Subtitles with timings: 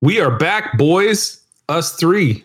[0.00, 1.42] We are back, boys.
[1.68, 2.44] Us three.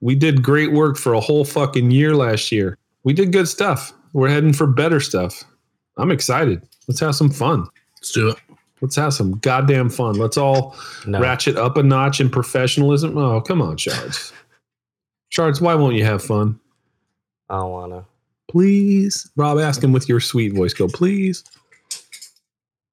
[0.00, 2.76] We did great work for a whole fucking year last year.
[3.04, 3.92] We did good stuff.
[4.12, 5.44] We're heading for better stuff.
[5.96, 6.62] I'm excited.
[6.88, 7.66] Let's have some fun.
[7.96, 8.36] Let's do it.
[8.80, 10.16] Let's have some goddamn fun.
[10.16, 11.20] Let's all No.
[11.20, 13.16] ratchet up a notch in professionalism.
[13.16, 14.32] Oh, come on, Shards.
[15.30, 16.58] Shards, why won't you have fun?
[17.48, 18.04] I don't wanna.
[18.50, 19.30] Please.
[19.36, 20.74] Rob, ask him with your sweet voice.
[20.74, 21.42] Go, please.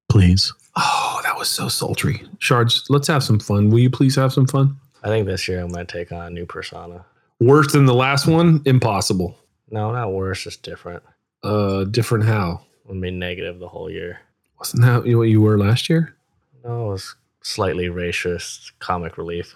[0.10, 0.54] Please.
[0.76, 1.03] Oh, that
[1.44, 2.24] was so sultry.
[2.40, 3.70] Shards, let's have some fun.
[3.70, 4.78] Will you please have some fun?
[5.04, 7.04] I think this year I'm gonna take on a new persona.
[7.42, 8.62] Worse than the last one?
[8.66, 9.38] Impossible.
[9.70, 11.04] No, not worse, just different.
[11.44, 12.62] Uh, different how?
[12.90, 14.22] I'm be negative the whole year.
[14.58, 16.16] Wasn't that what you were last year?
[16.64, 19.56] No, it was slightly racist comic relief.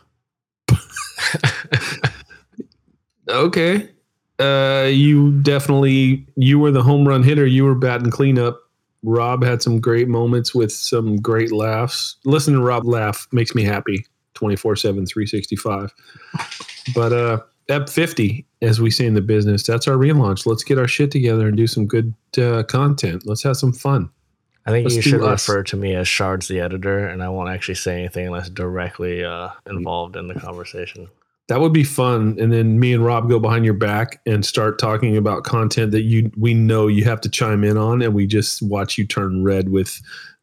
[3.30, 3.90] Okay.
[4.40, 7.46] Uh, you definitely you were the home run hitter.
[7.46, 8.58] You were batting cleanup.
[9.08, 12.18] Rob had some great moments with some great laughs.
[12.26, 15.94] Listen to Rob laugh makes me happy 24 7, 365.
[16.94, 17.40] But uh,
[17.70, 20.46] Ep 50, as we say in the business, that's our relaunch.
[20.46, 23.24] Let's get our shit together and do some good uh, content.
[23.26, 24.10] Let's have some fun.
[24.66, 25.48] I think Let's you should us.
[25.48, 29.24] refer to me as Shards the editor, and I won't actually say anything unless directly
[29.24, 31.08] uh, involved in the conversation.
[31.48, 32.38] That would be fun.
[32.40, 36.02] And then me and Rob go behind your back and start talking about content that
[36.02, 39.44] you we know you have to chime in on, and we just watch you turn
[39.44, 40.02] red with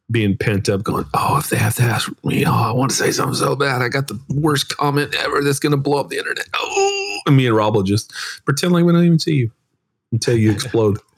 [0.09, 2.97] being pent up, going, "Oh, if they have to ask me, oh, I want to
[2.97, 3.81] say something so bad.
[3.81, 7.37] I got the worst comment ever that's going to blow up the internet." Oh, and
[7.37, 8.11] me and Rob will just
[8.45, 9.51] pretend like we don't even see you
[10.11, 10.99] until you explode.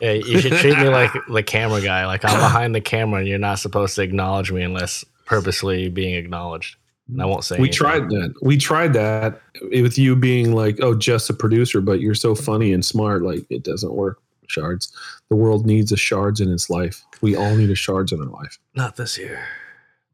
[0.00, 2.04] Yeah, you should treat me like the camera guy.
[2.06, 6.14] Like I'm behind the camera, and you're not supposed to acknowledge me unless purposely being
[6.16, 6.76] acknowledged.
[7.08, 7.56] And I won't say.
[7.56, 7.72] we anything.
[7.76, 8.34] tried that.
[8.42, 12.72] We tried that with you being like, "Oh, just a producer," but you're so funny
[12.72, 13.22] and smart.
[13.22, 14.20] Like it doesn't work.
[14.46, 14.92] Shards.
[15.30, 17.02] The world needs a shards in its life.
[17.22, 18.58] We all need a shards in our life.
[18.74, 19.42] Not this year.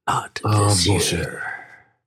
[0.09, 1.19] Not Oh, this bullshit.
[1.21, 1.43] year.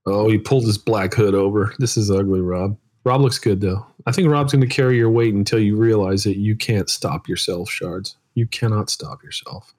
[0.05, 1.73] Oh, he pulled his black hood over.
[1.79, 2.77] This is ugly, Rob.
[3.05, 3.85] Rob looks good though.
[4.05, 7.27] I think Rob's going to carry your weight until you realize that you can't stop
[7.27, 8.15] yourself, Shards.
[8.35, 9.73] You cannot stop yourself.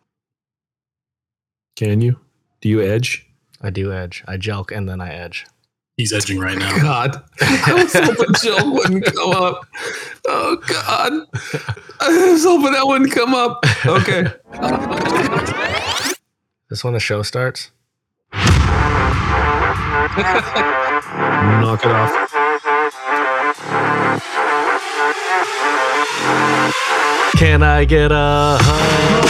[1.76, 2.18] Can you?
[2.60, 3.26] Do you edge?
[3.60, 4.22] I do edge.
[4.26, 5.46] I jelk and then I edge.
[5.96, 6.76] He's edging right now.
[6.82, 9.64] God, I was hoping Jill wouldn't come up.
[10.26, 11.12] Oh God,
[12.00, 13.64] I was hoping that wouldn't come up.
[13.86, 14.24] Okay.
[16.68, 17.70] This when the show starts.
[21.60, 22.10] Knock it off.
[27.36, 29.24] Can I get a hug?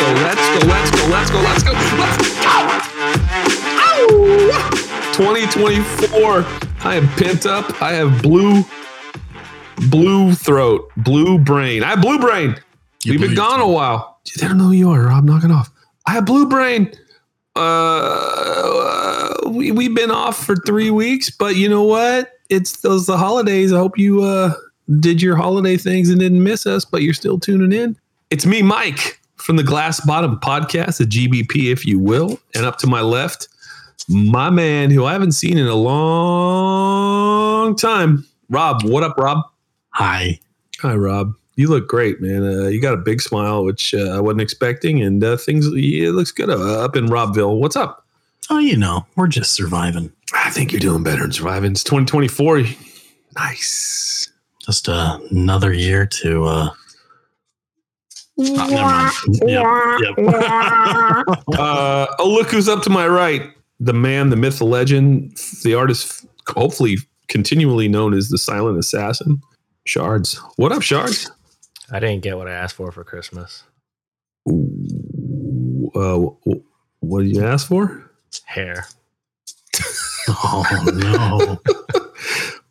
[0.00, 0.12] Go.
[0.22, 0.66] Let's go.
[0.66, 1.06] Let's go.
[1.08, 1.40] Let's go.
[1.40, 1.72] Let's go.
[1.72, 2.40] Let's go.
[3.80, 4.70] Ow!
[5.14, 6.44] 2024.
[6.82, 7.82] I am pent up.
[7.82, 8.64] I have blue,
[9.90, 11.82] blue throat, blue brain.
[11.82, 12.56] I have blue brain.
[13.04, 14.20] You We've been gone a while.
[14.38, 15.24] They don't know who you are, Rob.
[15.24, 15.70] Knock it off.
[16.06, 16.92] I have blue brain.
[17.56, 22.32] Uh, we we've been off for three weeks, but you know what?
[22.48, 23.72] It's those the holidays.
[23.72, 24.54] I hope you uh
[25.00, 27.96] did your holiday things and didn't miss us, but you're still tuning in.
[28.30, 32.76] It's me, Mike, from the Glass Bottom Podcast, the GBP, if you will, and up
[32.78, 33.48] to my left,
[34.08, 38.84] my man who I haven't seen in a long time, Rob.
[38.84, 39.38] What up, Rob?
[39.90, 40.38] Hi.
[40.80, 41.34] Hi, Rob.
[41.56, 42.44] You look great, man.
[42.44, 46.08] Uh, you got a big smile, which uh, I wasn't expecting, and uh, things yeah,
[46.08, 47.58] it looks good uh, up in Robville.
[47.58, 48.04] What's up?
[48.50, 50.12] Oh, you know, we're just surviving.
[50.34, 51.72] I think you're doing better in surviving.
[51.72, 52.62] It's 2024.
[53.36, 54.30] Nice.
[54.60, 56.70] Just uh, another year to.
[58.58, 60.00] uh oh, never mind.
[60.00, 61.58] Yep, yep.
[61.58, 63.42] Uh, oh, look who's up to my right.
[63.80, 66.96] The man, the myth, the legend, the artist, hopefully
[67.28, 69.40] continually known as the silent assassin.
[69.84, 70.34] Shards.
[70.56, 71.30] What up, Shards?
[71.90, 73.64] I didn't get what I asked for for Christmas.
[74.46, 76.18] Uh,
[77.00, 78.10] what did you ask for?
[78.44, 78.86] Hair.
[80.28, 80.64] oh
[80.94, 81.60] no.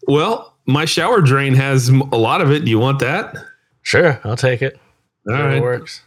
[0.09, 2.65] Well, my shower drain has a lot of it.
[2.65, 3.35] Do you want that?
[3.83, 4.79] Sure, I'll take it.
[5.27, 5.61] All right.
[5.61, 6.01] works.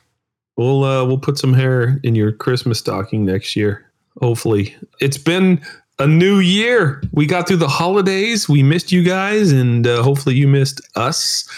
[0.56, 3.90] We'll uh, we'll put some hair in your Christmas stocking next year.
[4.20, 5.60] Hopefully, it's been
[5.98, 7.02] a new year.
[7.12, 8.48] We got through the holidays.
[8.48, 11.48] We missed you guys, and uh, hopefully, you missed us.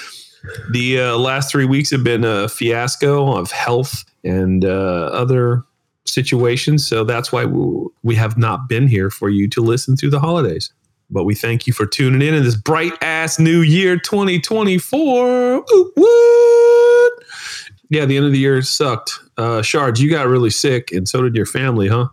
[0.70, 5.64] The uh, last three weeks have been a fiasco of health and uh, other
[6.05, 6.87] situations.
[6.87, 10.20] So that's why we, we have not been here for you to listen through the
[10.20, 10.70] holidays.
[11.10, 15.56] But we thank you for tuning in in this bright ass new year 2024.
[15.56, 17.12] Ooh, what?
[17.90, 19.12] Yeah, the end of the year sucked.
[19.36, 22.08] Uh, Shards, you got really sick, and so did your family, huh?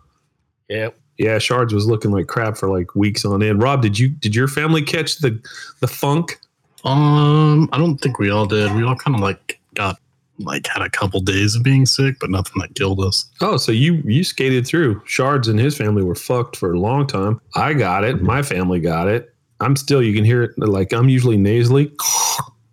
[0.68, 0.90] Yeah.
[1.18, 3.62] Yeah, Shards was looking like crap for like weeks on end.
[3.62, 5.40] Rob, did you did your family catch the
[5.80, 6.38] the funk?
[6.84, 8.74] Um, I don't think we all did.
[8.74, 9.98] We all kind of like got
[10.38, 13.26] like had a couple days of being sick, but nothing that killed us.
[13.40, 15.02] Oh, so you you skated through.
[15.04, 17.40] Shards and his family were fucked for a long time.
[17.54, 18.22] I got it.
[18.22, 19.34] My family got it.
[19.60, 20.02] I'm still.
[20.02, 20.58] You can hear it.
[20.58, 21.92] Like I'm usually nasally,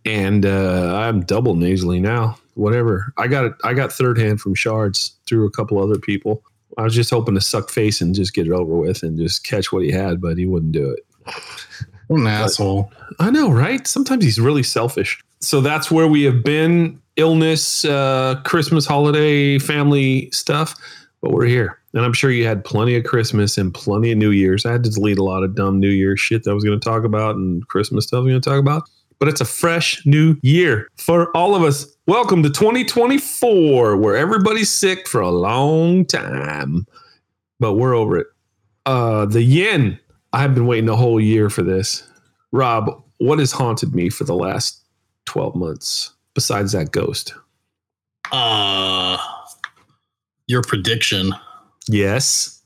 [0.05, 2.37] and uh, I'm double nasally now.
[2.55, 3.13] Whatever.
[3.17, 3.53] I got it.
[3.63, 6.43] I got third hand from Shards through a couple other people.
[6.77, 9.43] I was just hoping to suck face and just get it over with and just
[9.43, 11.05] catch what he had, but he wouldn't do it.
[12.07, 12.91] What an asshole.
[13.19, 13.85] I know, right?
[13.85, 15.21] Sometimes he's really selfish.
[15.41, 20.75] So that's where we have been illness, uh, Christmas, holiday, family stuff.
[21.21, 21.77] But we're here.
[21.93, 24.65] And I'm sure you had plenty of Christmas and plenty of New Year's.
[24.65, 26.79] I had to delete a lot of dumb New Year's shit that I was going
[26.79, 28.83] to talk about and Christmas stuff I was going to talk about.
[29.19, 31.85] But it's a fresh new year for all of us.
[32.07, 36.85] Welcome to 2024, where everybody's sick for a long time.
[37.59, 38.27] But we're over it.
[38.85, 39.99] Uh, the yen.
[40.31, 42.07] I've been waiting a whole year for this.
[42.51, 44.83] Rob, what has haunted me for the last
[45.25, 47.33] 12 months besides that ghost?
[48.31, 49.17] Uh
[50.47, 51.33] your prediction.
[51.87, 52.61] Yes.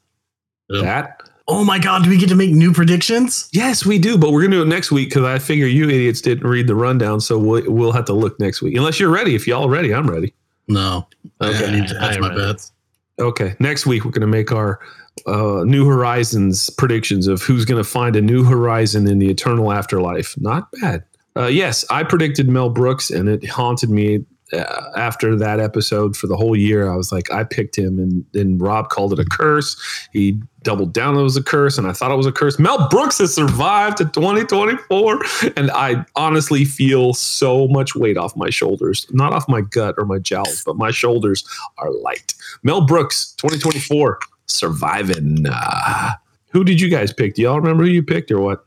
[0.69, 0.83] Yep.
[0.83, 1.23] That.
[1.47, 3.49] Oh my god, do we get to make new predictions?
[3.51, 6.21] Yes, we do, but we're gonna do it next week because I figure you idiots
[6.21, 8.77] didn't read the rundown, so we'll, we'll have to look next week.
[8.77, 9.35] Unless you're ready.
[9.35, 10.33] If y'all are ready, I'm ready.
[10.69, 11.07] No.
[11.41, 11.67] Okay.
[11.67, 12.41] I need to I my ready.
[12.41, 12.71] bets.
[13.19, 14.79] Okay, next week we're gonna make our
[15.27, 20.35] uh, New Horizons predictions of who's gonna find a new horizon in the eternal afterlife.
[20.39, 21.03] Not bad.
[21.35, 26.27] Uh, yes, I predicted Mel Brooks, and it haunted me uh, after that episode for
[26.27, 26.91] the whole year.
[26.91, 29.75] I was like, I picked him, and then Rob called it a curse.
[30.11, 32.59] He doubled down it was a curse, and I thought it was a curse.
[32.59, 35.21] Mel Brooks has survived to 2024,
[35.57, 40.05] and I honestly feel so much weight off my shoulders, not off my gut or
[40.05, 41.43] my jowls, but my shoulders
[41.79, 42.35] are light.
[42.61, 45.45] Mel Brooks, 2024, surviving.
[45.49, 46.11] Uh,
[46.51, 47.33] who did you guys pick?
[47.33, 48.65] Do y'all remember who you picked or what?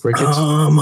[0.00, 0.36] Crickets.
[0.36, 0.80] Um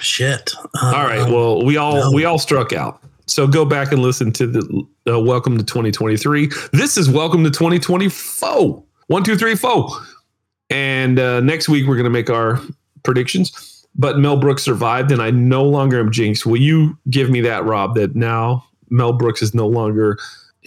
[0.00, 0.52] shit.
[0.82, 1.28] All right.
[1.28, 2.10] Well, we all no.
[2.12, 3.02] we all struck out.
[3.26, 6.48] So go back and listen to the uh, Welcome to 2023.
[6.72, 8.82] This is Welcome to 2024.
[9.08, 9.88] One, two, three, four.
[10.70, 12.60] And uh, next week we're going to make our
[13.02, 13.86] predictions.
[13.94, 16.46] But Mel Brooks survived, and I no longer am jinxed.
[16.46, 17.96] Will you give me that, Rob?
[17.96, 20.18] That now Mel Brooks is no longer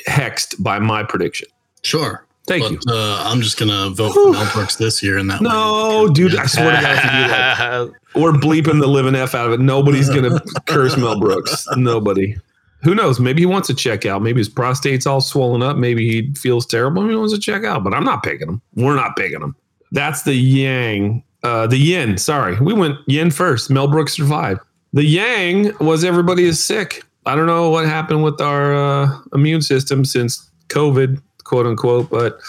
[0.07, 1.47] hexed by my prediction.
[1.83, 2.25] sure.
[2.51, 2.79] Thank but, you.
[2.93, 6.13] Uh, I'm just gonna vote for Mel Brooks this year and that No, way.
[6.13, 9.47] dude, I swear to God, if you do that, we're bleeping the living f out
[9.47, 9.59] of it.
[9.59, 11.65] Nobody's gonna curse Mel Brooks.
[11.77, 12.35] Nobody.
[12.83, 13.19] Who knows?
[13.19, 14.21] Maybe he wants to check out.
[14.21, 15.77] Maybe his prostate's all swollen up.
[15.77, 17.03] Maybe he feels terrible.
[17.03, 17.83] Maybe he wants to check out.
[17.83, 18.61] But I'm not picking him.
[18.75, 19.55] We're not picking him.
[19.91, 21.23] That's the yang.
[21.43, 22.17] Uh, the yin.
[22.17, 23.69] Sorry, we went yin first.
[23.69, 24.59] Mel Brooks survived.
[24.93, 27.03] The yang was everybody is sick.
[27.25, 31.21] I don't know what happened with our uh, immune system since COVID,
[31.51, 32.39] quote unquote, but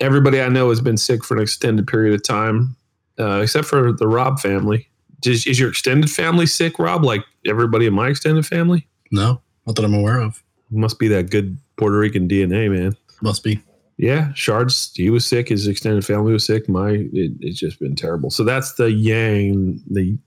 [0.00, 2.74] everybody I know has been sick for an extended period of time,
[3.18, 4.88] uh, except for the Rob family.
[5.26, 7.04] Is, is your extended family sick, Rob?
[7.04, 8.86] Like everybody in my extended family?
[9.12, 10.42] No, not that I'm aware of.
[10.70, 12.96] Must be that good Puerto Rican DNA, man.
[13.20, 13.60] Must be.
[13.98, 15.50] Yeah, Shards, he was sick.
[15.50, 16.68] His extended family was sick.
[16.68, 18.30] My, it, it's just been terrible.
[18.30, 20.18] So that's the yang, the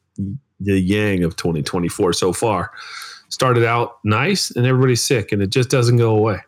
[0.60, 2.72] the yang of 2024 so far.
[3.30, 6.40] Started out nice, and everybody's sick, and it just doesn't go away.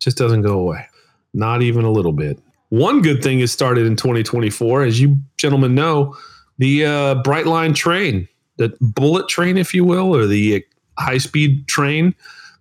[0.00, 0.86] Just doesn't go away.
[1.34, 2.38] Not even a little bit.
[2.70, 6.16] One good thing has started in 2024, as you gentlemen know,
[6.58, 10.64] the uh, Brightline train, the bullet train, if you will, or the
[10.98, 12.14] high speed train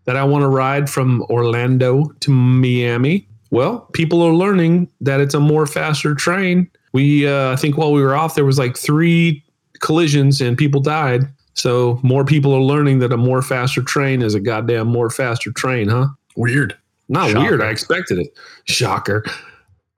[0.05, 3.27] that I want to ride from Orlando to Miami.
[3.51, 6.69] Well, people are learning that it's a more faster train.
[6.91, 9.43] We, uh, I think, while we were off, there was like three
[9.79, 11.21] collisions and people died.
[11.53, 15.51] So more people are learning that a more faster train is a goddamn more faster
[15.51, 16.07] train, huh?
[16.35, 16.75] Weird.
[17.13, 17.39] Not Shocker.
[17.49, 17.61] weird.
[17.61, 18.37] I expected it.
[18.65, 19.23] Shocker.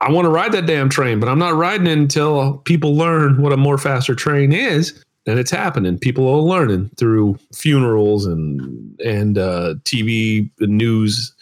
[0.02, 3.40] I want to ride that damn train, but I'm not riding it until people learn
[3.42, 5.02] what a more faster train is.
[5.26, 5.98] And it's happening.
[5.98, 11.34] People are learning through funerals and and uh, TV news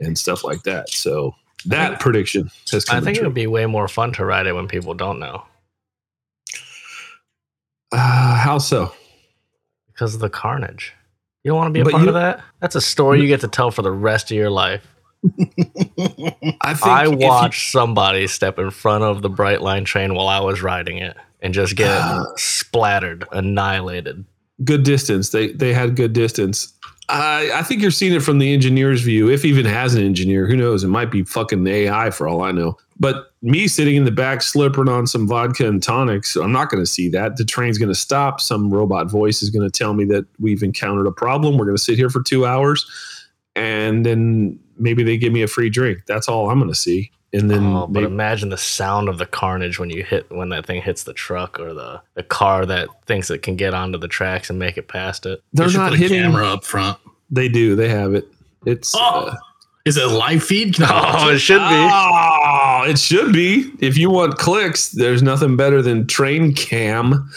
[0.00, 0.90] and stuff like that.
[0.90, 1.34] So
[1.66, 4.54] that prediction has come I think it would be way more fun to ride it
[4.54, 5.42] when people don't know
[7.92, 8.92] Uh, how so?
[9.88, 10.92] because of the carnage.
[11.44, 12.42] You don't want to be a But part you- of that?
[12.60, 14.86] That's a story you get to tell for the rest of your life.
[16.62, 20.28] I think I if you- watched somebody step in front of the Brightline train while
[20.28, 22.24] I was riding it and just get Ah.
[22.36, 24.24] splattered, annihilated.
[24.64, 25.30] good distance.
[25.30, 26.72] They they had good distance.
[27.08, 30.46] I I think you're seeing it from the engineer's view, if even has an engineer.
[30.46, 30.84] Who knows?
[30.84, 32.76] It might be fucking the AI for all I know.
[32.98, 36.82] But me sitting in the back slippering on some vodka and tonics, I'm not going
[36.82, 37.38] to see that.
[37.38, 38.38] The train's going to stop.
[38.42, 41.56] Some robot voice is going to tell me that we've encountered a problem.
[41.56, 42.84] We're going to sit here for two hours,
[43.56, 46.00] and then maybe they give me a free drink.
[46.06, 47.10] That's all I'm going to see.
[47.32, 50.48] And then oh, but maybe- imagine the sound of the carnage when you hit when
[50.48, 53.98] that thing hits the truck or the, the car that thinks it can get onto
[53.98, 55.40] the tracks and make it past it.
[55.52, 56.20] they're They not put a hitting.
[56.22, 56.98] camera up front.
[57.30, 57.76] They do.
[57.76, 58.26] They have it.
[58.66, 59.26] It's Oh.
[59.28, 59.36] uh,
[59.84, 60.74] Is it a live feed?
[60.74, 61.64] Can I watch Oh, it should be.
[61.70, 63.70] Oh, it should be.
[63.78, 67.30] If you want clicks, there's nothing better than train cam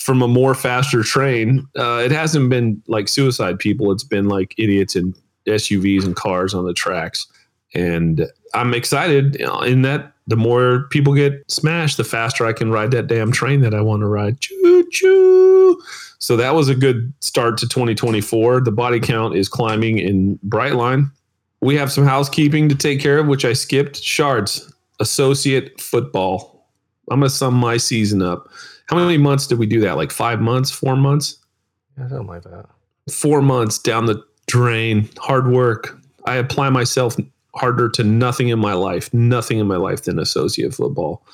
[0.00, 1.66] from a more faster train.
[1.78, 3.92] Uh, it hasn't been like suicide people.
[3.92, 5.14] It's been like idiots in
[5.50, 7.26] SUVs and cars on the tracks.
[7.74, 12.52] And I'm excited you know, in that the more people get smashed, the faster I
[12.52, 14.40] can ride that damn train that I want to ride.
[14.40, 15.80] Choo choo.
[16.18, 18.60] So that was a good start to 2024.
[18.60, 21.10] The body count is climbing in Brightline.
[21.60, 23.96] We have some housekeeping to take care of, which I skipped.
[24.02, 26.68] Shards, associate football.
[27.10, 28.48] I'm going to sum my season up.
[28.86, 29.96] How many months did we do that?
[29.96, 31.38] Like five months, four months?
[31.98, 32.66] Yeah, something like that.
[33.10, 35.08] Four months down the drain.
[35.18, 35.96] Hard work.
[36.26, 37.16] I apply myself
[37.54, 41.24] harder to nothing in my life, nothing in my life than associate football.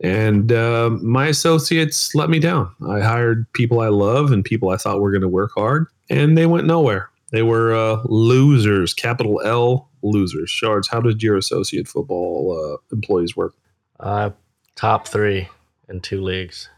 [0.00, 2.74] And uh, my associates let me down.
[2.88, 6.36] I hired people I love and people I thought were going to work hard, and
[6.36, 7.10] they went nowhere.
[7.32, 10.50] They were uh, losers, capital L losers.
[10.50, 13.54] Shards, how did your associate football uh, employees work?
[14.00, 14.30] Uh,
[14.74, 15.48] top three
[15.88, 16.68] in two leagues.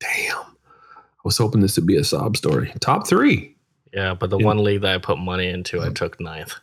[0.00, 0.38] Damn.
[0.38, 2.72] I was hoping this would be a sob story.
[2.80, 3.54] Top three.
[3.92, 4.46] Yeah, but the Yeah.
[4.46, 6.54] one league that I put money into, I took ninth.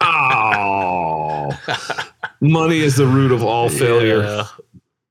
[0.00, 1.58] Oh,
[2.40, 4.22] money is the root of all failure.
[4.22, 4.46] Yeah.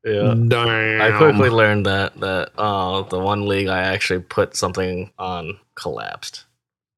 [0.05, 0.33] Yeah.
[0.47, 1.01] Damn.
[1.01, 6.45] I quickly learned that that uh, the one league I actually put something on collapsed.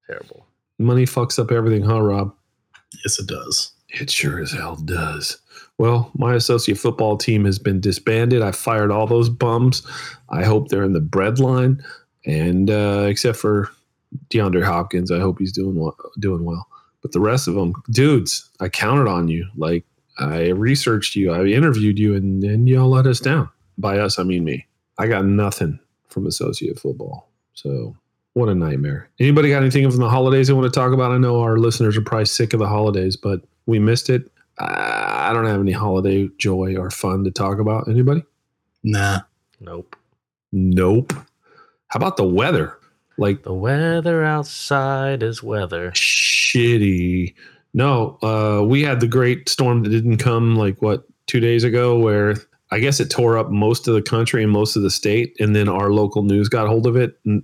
[0.07, 0.45] Terrible.
[0.77, 2.33] money fucks up everything, huh, Rob?
[3.03, 3.71] Yes, it does.
[3.89, 5.37] It sure as hell does.
[5.77, 8.41] Well, my associate football team has been disbanded.
[8.41, 9.85] I fired all those bums.
[10.29, 11.83] I hope they're in the bread line,
[12.25, 13.69] and uh, except for
[14.29, 16.67] DeAndre Hopkins, I hope he's doing well, doing well.
[17.01, 19.47] But the rest of them, dudes, I counted on you.
[19.55, 19.85] Like
[20.19, 23.49] I researched you, I interviewed you, and then y'all let us down.
[23.77, 24.67] By us, I mean me.
[24.97, 27.29] I got nothing from associate football.
[27.53, 27.95] So
[28.33, 29.09] what a nightmare.
[29.19, 31.11] Anybody got anything from the holidays they want to talk about?
[31.11, 34.29] I know our listeners are probably sick of the holidays, but we missed it.
[34.59, 37.87] I I don't have any holiday joy or fun to talk about.
[37.87, 38.21] Anybody?
[38.83, 39.21] Nah.
[39.61, 39.95] Nope.
[40.51, 41.13] Nope.
[41.87, 42.77] How about the weather?
[43.21, 45.91] Like The weather outside is weather.
[45.91, 47.33] shitty.
[47.73, 51.97] No, uh, we had the great storm that didn't come like what two days ago,
[51.97, 52.35] where
[52.71, 55.55] I guess it tore up most of the country and most of the state, and
[55.55, 57.17] then our local news got hold of it.
[57.25, 57.43] And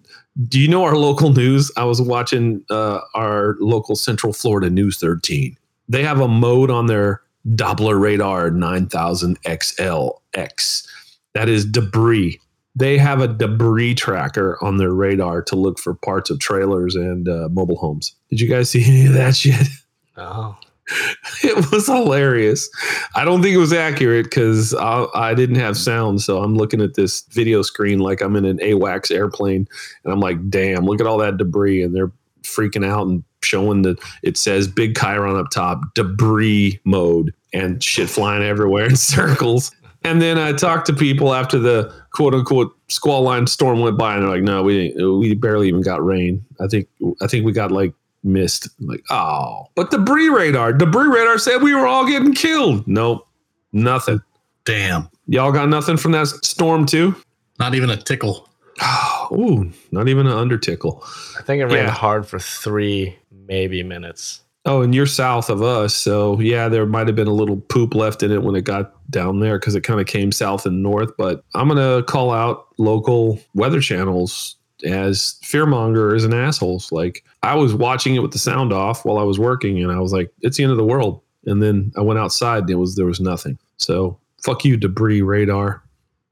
[0.49, 1.71] do you know our local news?
[1.77, 5.57] I was watching uh, our local Central Florida News 13.
[5.89, 10.87] They have a mode on their Doppler radar 9000 XLX.
[11.33, 12.39] That is debris.
[12.77, 17.27] They have a debris tracker on their radar to look for parts of trailers and
[17.27, 18.13] uh, mobile homes.
[18.29, 19.67] Did you guys see any of that shit?
[20.15, 20.57] Oh.
[21.43, 22.69] it was hilarious.
[23.15, 26.21] I don't think it was accurate because I, I didn't have sound.
[26.21, 29.67] So I'm looking at this video screen like I'm in an AWACS airplane.
[30.03, 31.83] And I'm like, damn, look at all that debris.
[31.83, 32.11] And they're
[32.43, 38.09] freaking out and showing that it says Big chyron up top, debris mode, and shit
[38.09, 39.71] flying everywhere in circles.
[40.03, 44.15] And then I talked to people after the quote unquote squall line storm went by,
[44.15, 46.43] and they're like, "No, we didn't, we barely even got rain.
[46.59, 46.87] I think
[47.21, 47.93] I think we got like
[48.23, 48.67] mist.
[48.79, 52.87] I'm like, oh, but debris radar, debris radar said we were all getting killed.
[52.87, 53.27] Nope,
[53.71, 54.19] nothing.
[54.65, 55.09] Damn.
[55.27, 57.15] Y'all got nothing from that storm too.
[57.59, 58.49] Not even a tickle.
[59.31, 61.01] Ooh, not even an undertickle.
[61.39, 61.91] I think it rained Yeah.
[61.91, 63.15] hard for three,
[63.47, 64.41] maybe minutes.
[64.67, 67.95] Oh, and you're south of us, so yeah, there might have been a little poop
[67.95, 70.83] left in it when it got down there because it kind of came south and
[70.83, 71.15] north.
[71.17, 76.91] But I'm gonna call out local weather channels as fearmongers and assholes.
[76.91, 80.01] Like I was watching it with the sound off while I was working, and I
[80.01, 82.75] was like, "It's the end of the world." And then I went outside, and it
[82.75, 83.57] was there was nothing.
[83.77, 85.81] So fuck you, debris radar.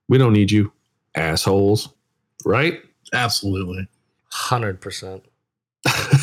[0.10, 0.74] We don't need you,
[1.16, 1.88] assholes.
[2.44, 2.82] Right?
[3.14, 3.88] Absolutely.
[4.34, 5.22] 100%.
[5.86, 6.08] Uh,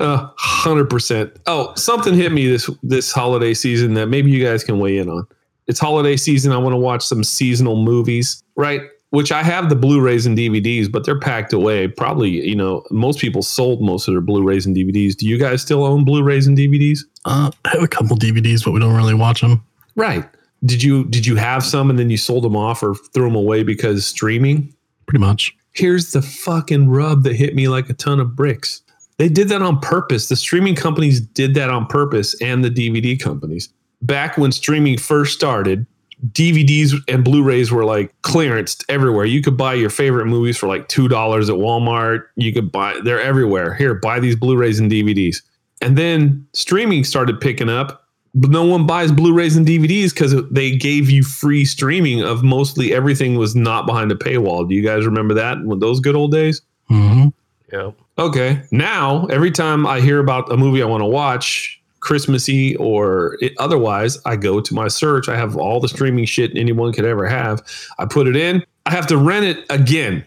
[0.00, 1.32] hundred percent.
[1.46, 5.08] Oh, something hit me this this holiday season that maybe you guys can weigh in
[5.08, 5.26] on.
[5.66, 6.52] It's holiday season.
[6.52, 8.82] I want to watch some seasonal movies, right?
[9.10, 11.88] Which I have the Blu-rays and DVDs, but they're packed away.
[11.88, 15.16] Probably, you know, most people sold most of their Blu-rays and DVDs.
[15.16, 17.00] Do you guys still own Blu-rays and DVDs?
[17.24, 19.64] Uh, I have a couple DVDs, but we don't really watch them.
[19.96, 20.24] Right.
[20.64, 23.36] Did you did you have some and then you sold them off or threw them
[23.36, 24.74] away because streaming?
[25.06, 25.56] Pretty much.
[25.76, 28.82] Here's the fucking rub that hit me like a ton of bricks.
[29.18, 30.28] They did that on purpose.
[30.28, 33.68] The streaming companies did that on purpose and the DVD companies.
[34.02, 35.86] Back when streaming first started,
[36.32, 39.26] DVDs and Blu-rays were like clearanced everywhere.
[39.26, 42.24] You could buy your favorite movies for like $2 at Walmart.
[42.36, 43.74] You could buy they're everywhere.
[43.74, 45.42] Here, buy these Blu-rays and DVDs.
[45.82, 48.05] And then streaming started picking up,
[48.36, 53.36] no one buys Blu-rays and DVDs because they gave you free streaming of mostly everything
[53.36, 54.68] was not behind a paywall.
[54.68, 55.56] Do you guys remember that?
[55.80, 56.60] Those good old days?
[56.88, 57.28] hmm
[57.72, 57.94] Yep.
[58.18, 58.62] Okay.
[58.70, 63.52] Now, every time I hear about a movie I want to watch, Christmassy or it,
[63.58, 65.28] otherwise, I go to my search.
[65.28, 67.60] I have all the streaming shit anyone could ever have.
[67.98, 68.62] I put it in.
[68.86, 70.24] I have to rent it again.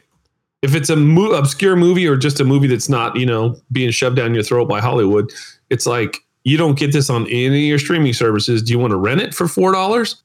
[0.62, 3.92] If it's a mo- obscure movie or just a movie that's not, you know, being
[3.92, 5.32] shoved down your throat by Hollywood,
[5.70, 8.62] it's like you don't get this on any of your streaming services.
[8.62, 10.22] Do you want to rent it for four dollars?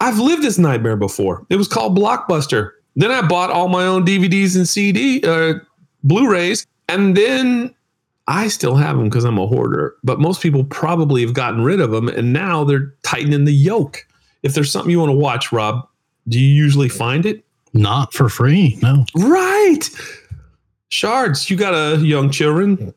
[0.00, 1.46] I've lived this nightmare before.
[1.48, 2.72] It was called Blockbuster.
[2.96, 5.54] Then I bought all my own DVDs and CD, uh,
[6.02, 7.74] Blu-rays, and then
[8.26, 9.94] I still have them because I'm a hoarder.
[10.02, 14.06] But most people probably have gotten rid of them, and now they're tightening the yoke.
[14.42, 15.88] If there's something you want to watch, Rob,
[16.28, 17.44] do you usually find it?
[17.72, 18.78] Not for free.
[18.82, 19.06] No.
[19.14, 19.88] Right.
[20.88, 22.92] Shards, you got a young children.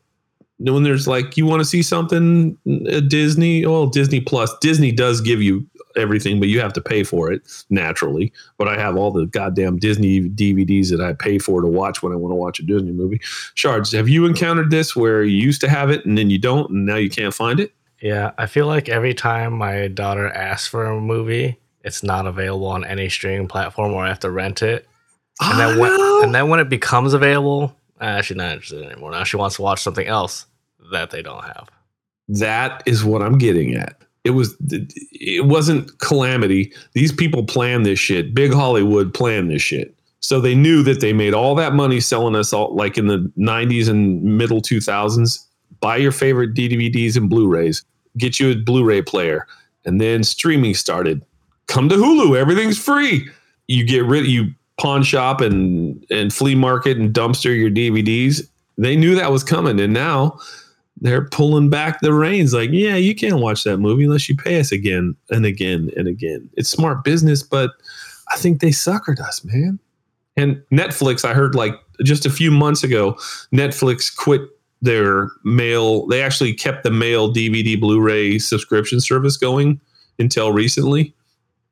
[0.58, 2.56] When there's like you want to see something
[2.90, 7.02] at Disney, well, Disney Plus, Disney does give you everything, but you have to pay
[7.02, 8.32] for it naturally.
[8.58, 12.12] But I have all the goddamn Disney DVDs that I pay for to watch when
[12.12, 13.20] I want to watch a Disney movie.
[13.54, 16.70] Shards, have you encountered this where you used to have it and then you don't,
[16.70, 17.72] and now you can't find it?
[18.00, 22.66] Yeah, I feel like every time my daughter asks for a movie, it's not available
[22.66, 24.86] on any streaming platform or I have to rent it.
[25.40, 28.84] And then when Oh, and then when it becomes available, uh, Ah, she's not interested
[28.84, 29.10] anymore.
[29.12, 30.46] Now she wants to watch something else
[30.92, 31.68] that they don't have.
[32.28, 34.00] that is what I'm getting at.
[34.24, 36.72] It was it wasn't calamity.
[36.94, 38.34] These people planned this shit.
[38.34, 39.94] Big Hollywood planned this shit.
[40.20, 43.30] So they knew that they made all that money selling us all like in the
[43.38, 45.44] 90s and middle 2000s.
[45.80, 47.84] Buy your favorite DVDs and Blu-rays.
[48.18, 49.46] Get you a Blu-ray player.
[49.84, 51.24] And then streaming started.
[51.68, 53.28] Come to Hulu, everything's free.
[53.68, 58.48] You get rid you pawn shop and and flea market and dumpster your DVDs.
[58.78, 60.38] They knew that was coming and now
[61.00, 62.52] they're pulling back the reins.
[62.52, 66.08] Like yeah you can't watch that movie unless you pay us again and again and
[66.08, 66.48] again.
[66.54, 67.70] It's smart business but
[68.32, 69.78] i think they suckered us man.
[70.36, 73.12] And netflix i heard like just a few months ago
[73.52, 74.42] netflix quit
[74.82, 76.06] their mail.
[76.06, 79.80] They actually kept the mail dvd blu-ray subscription service going
[80.18, 81.14] until recently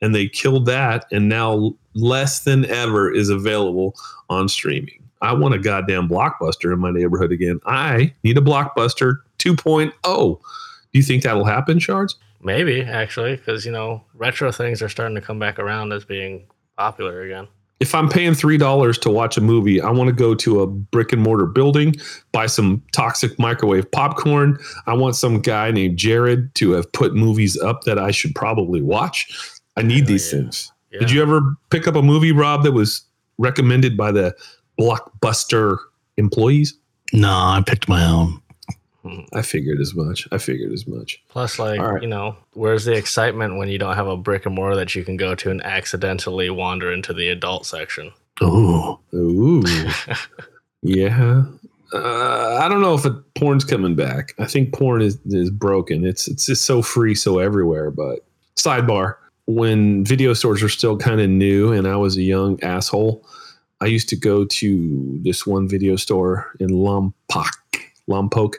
[0.04, 3.94] and they killed that and now less than ever is available
[4.28, 7.58] on streaming I want a goddamn blockbuster in my neighborhood again.
[7.64, 9.92] I need a blockbuster 2.0.
[10.02, 10.38] Do
[10.92, 12.16] you think that'll happen, Shards?
[12.42, 16.46] Maybe actually, because you know retro things are starting to come back around as being
[16.76, 17.48] popular again.
[17.80, 21.12] If I'm paying $3 to watch a movie, I want to go to a brick
[21.12, 21.94] and mortar building,
[22.32, 24.58] buy some toxic microwave popcorn.
[24.86, 28.82] I want some guy named Jared to have put movies up that I should probably
[28.82, 29.26] watch.
[29.76, 30.38] I need Hell these yeah.
[30.38, 30.72] things.
[30.90, 31.00] Yeah.
[31.00, 33.02] Did you ever pick up a movie, Rob, that was
[33.38, 34.34] recommended by the
[34.78, 35.78] Blockbuster
[36.16, 36.74] employees?
[37.12, 38.40] No, I picked my own.
[39.34, 40.26] I figured as much.
[40.32, 41.22] I figured as much.
[41.28, 42.02] Plus, like All right.
[42.02, 45.04] you know, where's the excitement when you don't have a brick and mortar that you
[45.04, 48.12] can go to and accidentally wander into the adult section?
[48.42, 48.98] Ooh.
[49.12, 49.62] Ooh,
[50.82, 51.44] yeah.
[51.92, 54.34] Uh, I don't know if it, porn's coming back.
[54.38, 56.04] I think porn is is broken.
[56.04, 57.90] It's it's just so free, so everywhere.
[57.90, 58.24] But
[58.56, 63.26] sidebar: when video stores were still kind of new, and I was a young asshole,
[63.80, 67.50] I used to go to this one video store in Lompoc,
[68.08, 68.54] Lompoc,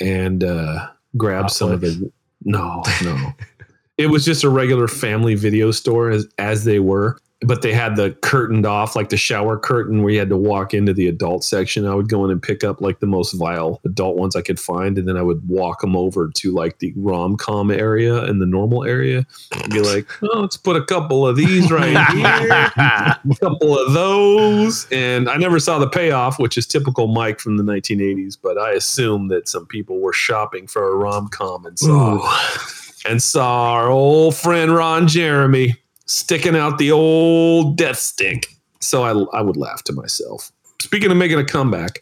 [0.00, 2.10] and uh, grab some of the.
[2.44, 3.32] No, no.
[3.98, 7.96] it was just a regular family video store as as they were but they had
[7.96, 11.42] the curtained off like the shower curtain where you had to walk into the adult
[11.42, 11.86] section.
[11.86, 14.60] I would go in and pick up like the most vile adult ones i could
[14.60, 18.46] find and then i would walk them over to like the rom-com area and the
[18.46, 19.26] normal area.
[19.52, 23.92] And be like oh let's put a couple of these right here a couple of
[23.92, 24.86] those.
[24.92, 28.72] And i never saw the payoff which is typical mike from the 1980s but i
[28.72, 33.10] assume that some people were shopping for a rom-com and saw Ooh.
[33.10, 35.79] and saw our old friend Ron Jeremy
[36.10, 38.48] sticking out the old death stick.
[38.80, 40.50] So I, I would laugh to myself.
[40.80, 42.00] Speaking of making a comeback,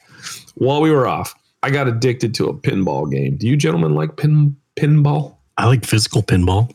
[0.54, 3.36] while we were off, I got addicted to a pinball game.
[3.36, 5.34] Do you gentlemen like pin pinball?
[5.58, 6.72] I like physical pinball.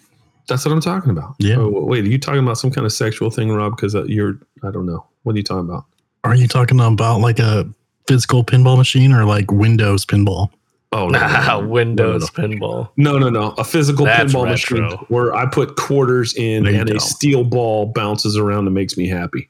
[0.48, 1.36] That's what I'm talking about.
[1.40, 1.56] Yeah.
[1.58, 3.78] Oh, wait, are you talking about some kind of sexual thing, Rob?
[3.78, 5.06] Because uh, you're, I don't know.
[5.24, 5.86] What are you talking about?
[6.26, 7.68] Are you talking about like a
[8.08, 10.50] physical pinball machine or like Windows pinball?
[10.94, 11.68] Oh, no, no, no.
[11.68, 12.90] Windows pinball.
[12.98, 13.52] No, no, no.
[13.58, 14.82] A physical That's pinball retro.
[14.82, 19.08] machine where I put quarters in and a steel ball bounces around and makes me
[19.08, 19.50] happy.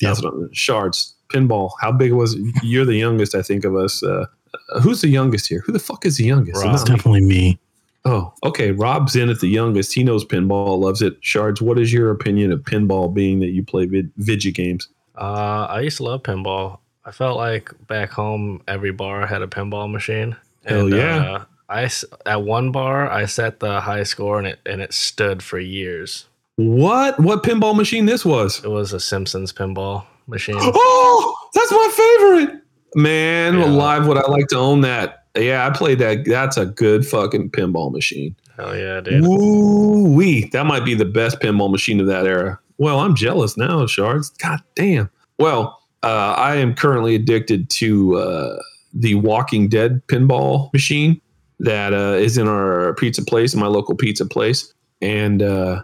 [0.00, 1.70] That's what I'm, shards pinball.
[1.80, 2.40] How big was it?
[2.62, 4.02] You're the youngest, I think, of us.
[4.02, 4.26] Uh,
[4.72, 5.60] uh, who's the youngest here?
[5.66, 6.62] Who the fuck is the youngest?
[6.62, 6.72] Rob.
[6.74, 6.96] It's It's not me.
[6.98, 7.58] definitely me.
[8.04, 8.70] Oh, okay.
[8.72, 9.94] Rob's in at the youngest.
[9.94, 11.16] He knows pinball, loves it.
[11.22, 14.88] Shards, what is your opinion of pinball being that you play vid- video games?
[15.16, 16.78] Uh, I used to love pinball.
[17.06, 20.36] I felt like back home, every bar had a pinball machine.
[20.64, 21.22] Hell yeah.
[21.32, 21.90] Uh, I
[22.26, 26.26] at one bar, I set the high score and it and it stood for years.
[26.56, 27.18] What?
[27.18, 28.62] What pinball machine this was?
[28.64, 30.56] It was a Simpsons pinball machine.
[30.60, 32.62] Oh, that's my favorite.
[32.96, 33.66] Man, Yeah.
[33.66, 35.24] alive, would I like to own that?
[35.36, 36.24] Yeah, I played that.
[36.26, 38.36] That's a good fucking pinball machine.
[38.56, 39.24] Hell yeah, dude.
[39.26, 40.48] Woo wee.
[40.52, 42.60] That might be the best pinball machine of that era.
[42.78, 44.30] Well, I'm jealous now, Shards.
[44.30, 45.10] God damn.
[45.38, 48.56] Well, uh, I am currently addicted to uh,
[48.94, 51.20] the Walking Dead pinball machine
[51.60, 54.72] that uh, is in our pizza place, in my local pizza place.
[55.00, 55.82] And uh,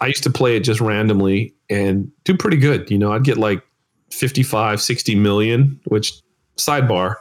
[0.00, 2.90] I used to play it just randomly and do pretty good.
[2.90, 3.62] You know, I'd get like
[4.10, 6.12] 55, 60 million, which
[6.56, 7.16] sidebar.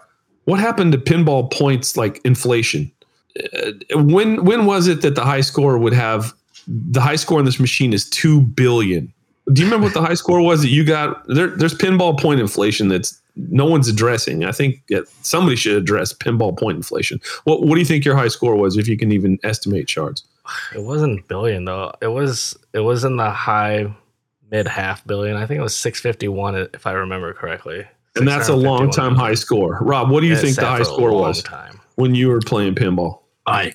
[0.46, 2.92] What happened to pinball points like inflation?
[3.38, 6.34] Uh, when when was it that the high score would have
[6.68, 9.12] the high score in this machine is 2 billion?
[9.52, 11.28] Do you remember what the high score was that you got?
[11.28, 14.46] There, there's pinball point inflation that's no one's addressing.
[14.46, 14.84] I think
[15.22, 17.20] somebody should address pinball point inflation.
[17.44, 20.24] What what do you think your high score was if you can even estimate shards?
[20.74, 21.94] It wasn't billion though.
[22.02, 23.94] It was it was in the high
[24.52, 25.38] mid half billion.
[25.38, 27.86] I think it was six fifty one if I remember correctly.
[28.18, 29.80] And that's a long 651 time high score.
[29.82, 31.82] Rob, what do you it think the high score was Time.
[31.96, 33.20] when you were playing pinball?
[33.46, 33.74] I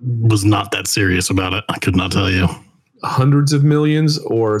[0.00, 1.64] was not that serious about it.
[1.70, 2.46] I could not tell you.
[3.02, 4.60] Hundreds of millions or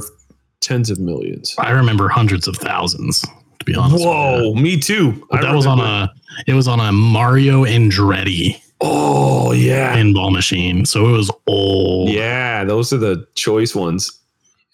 [0.60, 1.54] tens of millions?
[1.58, 3.24] I remember hundreds of thousands,
[3.64, 4.04] to be honest.
[4.04, 5.26] Whoa, me too.
[5.30, 6.12] But I that was on a
[6.46, 10.84] it was on a Mario Andretti Oh yeah, pinball machine.
[10.84, 12.10] So it was old.
[12.10, 12.64] yeah.
[12.64, 14.12] Those are the choice ones.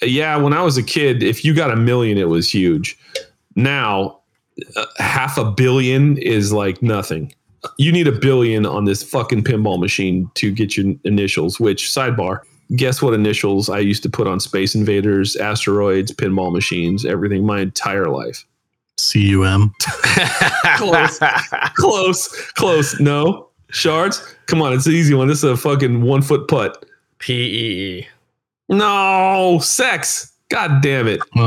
[0.02, 2.98] Yeah, when I was a kid, if you got a million, it was huge.
[3.54, 4.20] Now,
[4.76, 7.34] uh, half a billion is like nothing.
[7.76, 11.60] You need a billion on this fucking pinball machine to get your initials.
[11.60, 12.40] Which sidebar?
[12.74, 17.60] Guess what initials I used to put on Space Invaders, asteroids, pinball machines, everything my
[17.60, 18.46] entire life.
[19.12, 19.74] CUM.
[20.76, 21.18] Close.
[21.74, 23.00] Close, close.
[23.00, 24.34] No shards.
[24.46, 25.28] Come on, it's an easy one.
[25.28, 26.84] This is a fucking one foot putt.
[27.18, 28.08] P E E.
[28.68, 30.32] No sex.
[30.48, 31.20] God damn it.
[31.36, 31.40] Oh,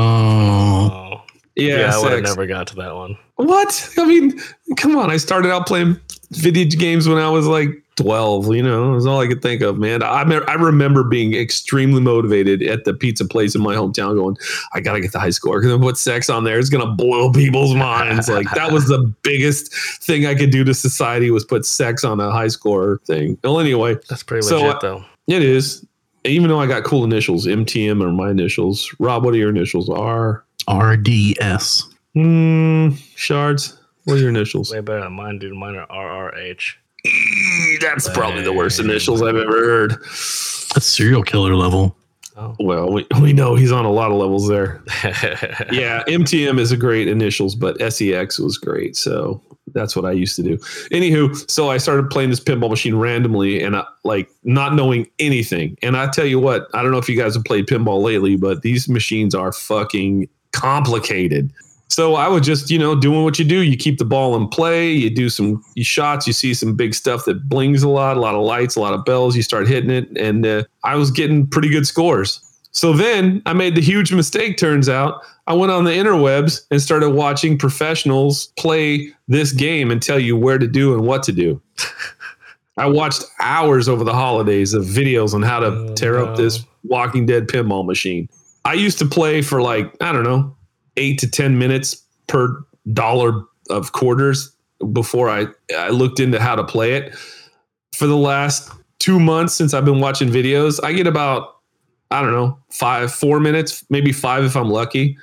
[0.92, 1.20] Oh.
[1.56, 3.16] Yeah, Yeah, I would have never got to that one.
[3.36, 3.90] What?
[3.98, 4.40] I mean,
[4.76, 5.10] come on.
[5.10, 5.98] I started out playing
[6.30, 9.78] video games when I was like 12, you know, that's all I could think of,
[9.78, 10.02] man.
[10.02, 14.36] I, me- I remember being extremely motivated at the pizza place in my hometown going,
[14.72, 16.58] I got to get the high score because put sex on there.
[16.58, 18.28] It's going to boil people's minds.
[18.28, 22.18] Like that was the biggest thing I could do to society was put sex on
[22.20, 23.38] a high score thing.
[23.44, 25.04] Well, anyway, That's pretty So, legit uh, though.
[25.28, 25.86] it is.
[26.24, 28.92] Even though I got cool initials, MTM are my initials.
[28.98, 29.90] Rob, what are your initials?
[29.90, 30.42] R.
[30.68, 31.88] RDS.
[32.14, 33.76] Hmm, shards.
[34.04, 34.72] What are your initials?
[34.72, 35.54] Way better than mine, dude.
[35.54, 36.74] Mine are RRH.
[37.80, 39.92] That's probably the worst initials I've ever heard.
[39.92, 41.96] That's serial killer level.
[42.36, 42.56] Oh.
[42.58, 44.82] Well, we, we know he's on a lot of levels there.
[45.72, 48.96] Yeah, MTM is a great initials, but SEX was great.
[48.96, 49.40] So
[49.72, 50.56] that's what I used to do.
[50.90, 55.76] Anywho, so I started playing this pinball machine randomly and I, like not knowing anything.
[55.82, 58.36] And I tell you what, I don't know if you guys have played pinball lately,
[58.36, 61.52] but these machines are fucking complicated.
[61.94, 63.60] So I was just, you know, doing what you do.
[63.60, 64.90] You keep the ball in play.
[64.90, 66.26] You do some you shots.
[66.26, 68.94] You see some big stuff that blings a lot, a lot of lights, a lot
[68.94, 69.36] of bells.
[69.36, 72.40] You start hitting it, and uh, I was getting pretty good scores.
[72.72, 74.58] So then I made the huge mistake.
[74.58, 80.02] Turns out I went on the interwebs and started watching professionals play this game and
[80.02, 81.62] tell you where to do and what to do.
[82.76, 86.64] I watched hours over the holidays of videos on how to Oh, tear up this
[86.82, 88.28] Walking Dead pinball machine.
[88.64, 90.56] I used to play for like, I don't know,
[90.96, 94.54] eight to 10 minutes per dollar of quarters
[94.92, 97.14] before I, I looked into how to play it.
[97.94, 101.56] For the last two months since I've been watching videos, I get about,
[102.10, 105.16] I don't know, five, four minutes, maybe five if I'm lucky.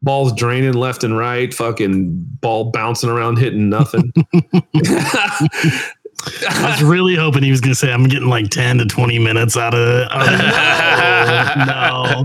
[0.00, 4.12] Balls draining left and right, fucking ball bouncing around, hitting nothing.
[6.26, 9.18] I was really hoping he was going to say, I'm getting like 10 to 20
[9.18, 10.08] minutes out of it.
[10.10, 12.24] Like, no,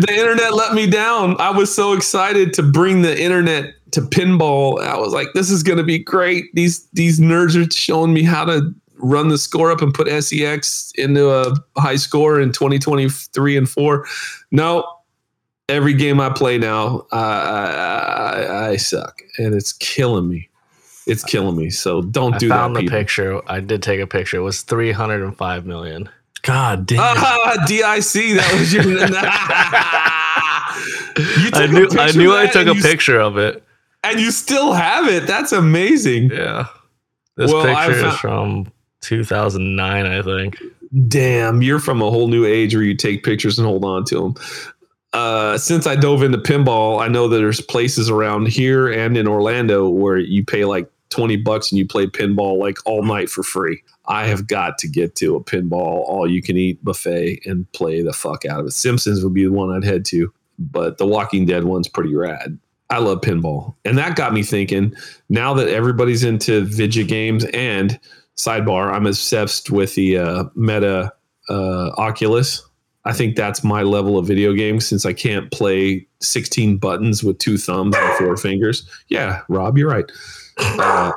[0.00, 1.36] the internet let me down.
[1.40, 4.80] I was so excited to bring the internet to pinball.
[4.80, 6.46] I was like, this is going to be great.
[6.54, 10.92] These these nerds are showing me how to run the score up and put SEX
[10.94, 14.06] into a high score in 2023 and 4.
[14.50, 14.86] No.
[15.68, 20.48] Every game I play now, I, I, I suck and it's killing me.
[21.06, 21.70] It's killing me.
[21.70, 22.56] So don't I do found that.
[22.58, 22.98] Found the people.
[22.98, 23.42] picture.
[23.50, 24.36] I did take a picture.
[24.36, 26.08] It was 305 million.
[26.42, 26.98] God damn.
[27.00, 28.36] Ah, DIC.
[28.36, 28.82] That was your.
[31.42, 33.62] you I took a knew I knew I took a you picture of it.
[34.04, 35.26] and you still have it.
[35.26, 36.30] That's amazing.
[36.30, 36.66] Yeah.
[37.36, 38.70] This Well, I picture is from
[39.02, 40.58] 2009, I think.
[41.08, 44.14] Damn, you're from a whole new age where you take pictures and hold on to
[44.20, 44.34] them.
[45.14, 49.26] Uh, since I dove into pinball, I know that there's places around here and in
[49.28, 53.42] Orlando where you pay like 20 bucks and you play pinball like all night for
[53.42, 53.82] free.
[54.06, 58.02] I have got to get to a pinball all you can eat buffet and play
[58.02, 58.72] the fuck out of it.
[58.72, 62.58] Simpsons would be the one I'd head to, but the Walking Dead one's pretty rad.
[62.90, 63.74] I love pinball.
[63.84, 64.94] And that got me thinking
[65.28, 67.98] now that everybody's into video games and
[68.36, 71.12] sidebar, I'm obsessed with the uh, Meta
[71.48, 72.62] uh, Oculus.
[73.04, 77.38] I think that's my level of video games since I can't play 16 buttons with
[77.38, 78.88] two thumbs and four fingers.
[79.08, 80.10] Yeah, Rob, you're right.
[80.58, 81.12] Uh,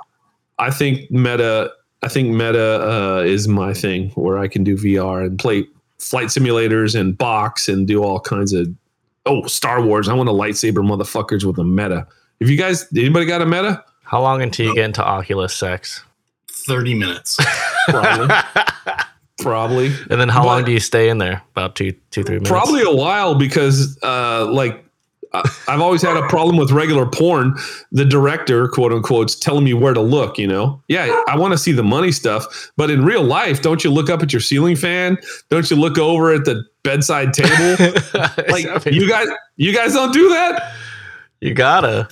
[0.58, 1.72] I think Meta.
[2.02, 5.68] I think Meta uh, is my thing where I can do VR and play
[6.00, 8.68] flight simulators and box and do all kinds of.
[9.28, 10.08] Oh, Star Wars!
[10.08, 12.08] I want to lightsaber motherfuckers with a Meta.
[12.40, 13.84] If you guys, anybody got a Meta?
[14.04, 16.04] How long until you get into Oculus sex?
[16.52, 17.38] 30 minutes.
[19.40, 19.88] Probably.
[20.10, 21.42] And then how long do you stay in there?
[21.52, 22.50] About two, two, three minutes.
[22.50, 24.82] Probably a while because, uh, like,
[25.68, 27.56] I've always had a problem with regular porn.
[27.92, 30.38] The director, quote unquote, is telling me where to look.
[30.38, 33.84] You know, yeah, I want to see the money stuff, but in real life, don't
[33.84, 35.18] you look up at your ceiling fan?
[35.50, 37.96] Don't you look over at the bedside table?
[38.50, 40.74] Like, you guys, you guys don't do that.
[41.42, 42.08] you gotta.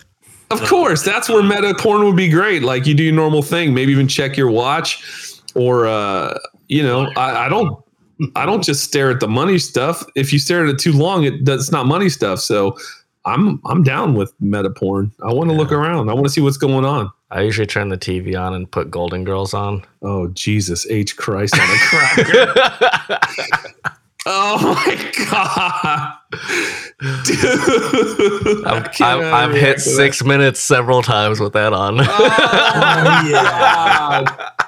[0.51, 2.61] Of course, that's where meta porn would be great.
[2.63, 5.01] Like you do your normal thing, maybe even check your watch,
[5.55, 6.37] or uh,
[6.73, 7.83] you know, I, I don't,
[8.35, 10.03] I don't just stare at the money stuff.
[10.15, 12.39] If you stare at it too long, it does it's not money stuff.
[12.39, 12.75] So
[13.25, 15.11] I'm I'm down with meta porn.
[15.23, 16.09] I want to look around.
[16.09, 17.11] I want to see what's going on.
[17.29, 19.85] I usually turn the TV on and put Golden Girls on.
[20.01, 22.53] Oh Jesus H Christ on a cracker!
[24.25, 26.13] oh my god,
[27.23, 28.65] dude!
[28.65, 29.81] I've, I've, I've hit that.
[29.81, 31.99] six minutes several times with that on.
[31.99, 34.49] Oh, yeah.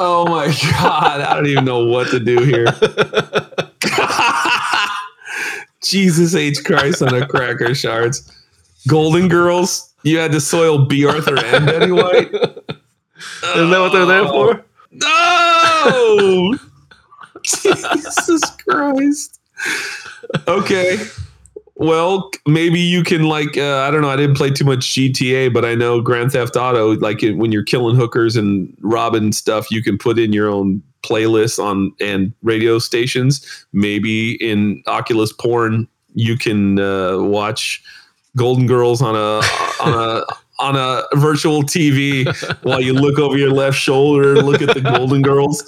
[0.00, 1.20] Oh my god.
[1.20, 2.66] I don't even know what to do here.
[5.82, 6.64] Jesus H.
[6.64, 8.30] Christ on a cracker shards.
[8.86, 9.92] Golden Girls.
[10.04, 12.32] You had to soil Bea Arthur and Betty White.
[12.32, 14.64] Isn't that what they're there for?
[14.92, 16.54] No!
[17.42, 19.40] Jesus Christ.
[20.46, 20.98] Okay.
[21.80, 24.10] Well, maybe you can like uh, I don't know.
[24.10, 26.96] I didn't play too much GTA, but I know Grand Theft Auto.
[26.96, 30.82] Like it, when you're killing hookers and robbing stuff, you can put in your own
[31.04, 33.66] playlist on and radio stations.
[33.72, 37.80] Maybe in Oculus porn, you can uh, watch
[38.36, 39.40] Golden Girls on a
[39.80, 40.24] on a
[40.58, 42.26] on a virtual TV
[42.64, 45.62] while you look over your left shoulder and look at the Golden Girls.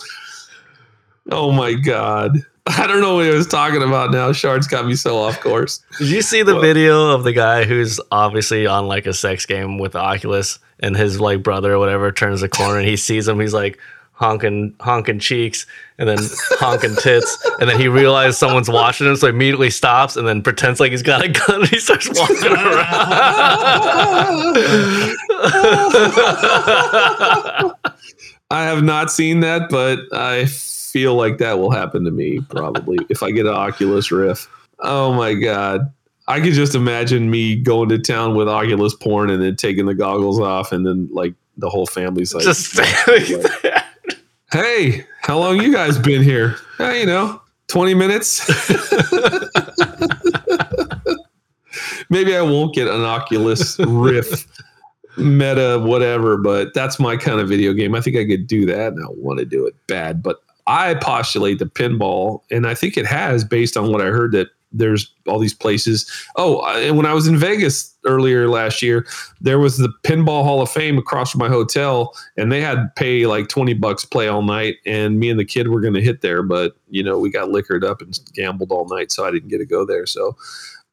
[1.30, 2.44] Oh my god.
[2.78, 4.32] I don't know what he was talking about now.
[4.32, 5.82] Shards got me so off course.
[5.98, 9.78] Did you see the video of the guy who's obviously on like a sex game
[9.78, 13.40] with Oculus and his like brother or whatever turns the corner and he sees him,
[13.40, 13.78] he's like
[14.12, 15.66] honking honking cheeks
[15.98, 16.18] and then
[16.58, 20.42] honking tits and then he realizes someone's watching him so he immediately stops and then
[20.42, 22.86] pretends like he's got a gun and he starts walking around.
[28.50, 30.44] I have not seen that, but I
[30.90, 34.48] feel like that will happen to me probably if I get an Oculus Rift.
[34.80, 35.92] Oh my god.
[36.28, 39.94] I could just imagine me going to town with Oculus porn and then taking the
[39.94, 42.76] goggles off and then like the whole family's like Just
[43.62, 43.84] there.
[44.52, 46.56] Hey, how long you guys been here?
[46.78, 48.48] Eh, you know, 20 minutes.
[52.10, 54.48] Maybe I won't get an Oculus Rift
[55.16, 57.94] meta whatever, but that's my kind of video game.
[57.94, 60.94] I think I could do that and I want to do it bad, but I
[60.94, 65.12] postulate the pinball and I think it has based on what I heard that there's
[65.26, 66.08] all these places.
[66.36, 69.04] Oh, and when I was in Vegas earlier last year,
[69.40, 73.26] there was the Pinball Hall of Fame across from my hotel, and they had pay
[73.26, 74.76] like 20 bucks play all night.
[74.86, 77.50] And me and the kid were going to hit there, but you know, we got
[77.50, 80.06] liquored up and gambled all night, so I didn't get to go there.
[80.06, 80.36] So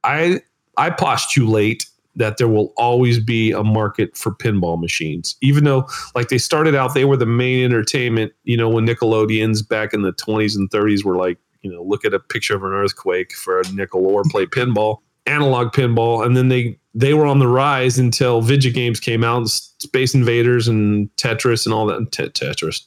[0.03, 0.41] I
[0.77, 1.85] I postulate
[2.17, 6.75] that there will always be a market for pinball machines, even though like they started
[6.75, 8.33] out, they were the main entertainment.
[8.43, 12.05] You know, when Nickelodeons back in the 20s and 30s were like, you know, look
[12.05, 16.35] at a picture of an earthquake for a nickel or play pinball, analog pinball, and
[16.35, 20.67] then they they were on the rise until video games came out, S- Space Invaders
[20.67, 22.11] and Tetris and all that.
[22.11, 22.83] Te- Tetris,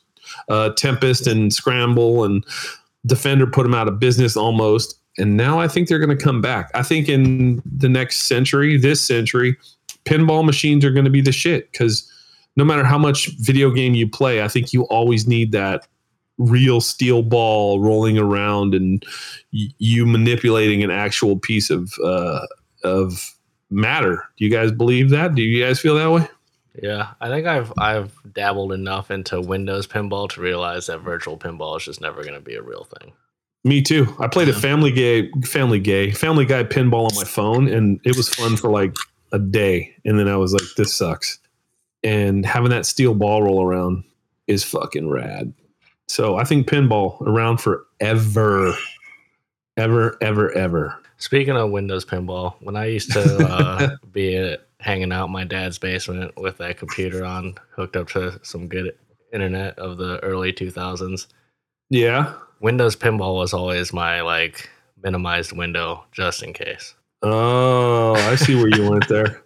[0.49, 2.45] uh, Tempest and Scramble and
[3.07, 5.00] Defender put them out of business almost.
[5.21, 6.71] And now I think they're going to come back.
[6.75, 9.57] I think in the next century, this century,
[10.05, 12.11] pinball machines are going to be the shit because
[12.57, 15.87] no matter how much video game you play, I think you always need that
[16.39, 19.05] real steel ball rolling around and
[19.53, 22.47] y- you manipulating an actual piece of uh,
[22.83, 23.35] of
[23.71, 24.25] matter.
[24.37, 25.35] Do you guys believe that?
[25.35, 26.29] Do you guys feel that way?
[26.83, 31.77] Yeah, I think I've I've dabbled enough into Windows pinball to realize that virtual pinball
[31.77, 33.13] is just never going to be a real thing.
[33.65, 34.15] Me too.
[34.19, 38.17] I played a Family Gay, Family Gay, Family Guy pinball on my phone, and it
[38.17, 38.95] was fun for like
[39.33, 41.39] a day, and then I was like, "This sucks."
[42.03, 44.05] And having that steel ball roll around
[44.47, 45.53] is fucking rad.
[46.09, 48.75] So I think pinball around forever,
[49.77, 50.99] ever, ever, ever.
[51.19, 55.45] Speaking of Windows pinball, when I used to uh, be a, hanging out in my
[55.45, 58.97] dad's basement with that computer on, hooked up to some good
[59.33, 61.27] internet of the early 2000s.
[61.91, 62.35] Yeah.
[62.61, 64.69] Windows Pinball was always my like
[65.03, 66.95] minimized window just in case.
[67.23, 69.43] Oh, I see where you went there.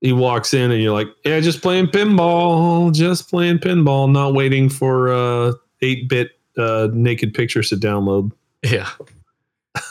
[0.00, 4.68] He walks in and you're like, yeah, just playing pinball, just playing pinball, not waiting
[4.68, 8.30] for uh 8-bit uh naked pictures to download.
[8.62, 8.88] Yeah.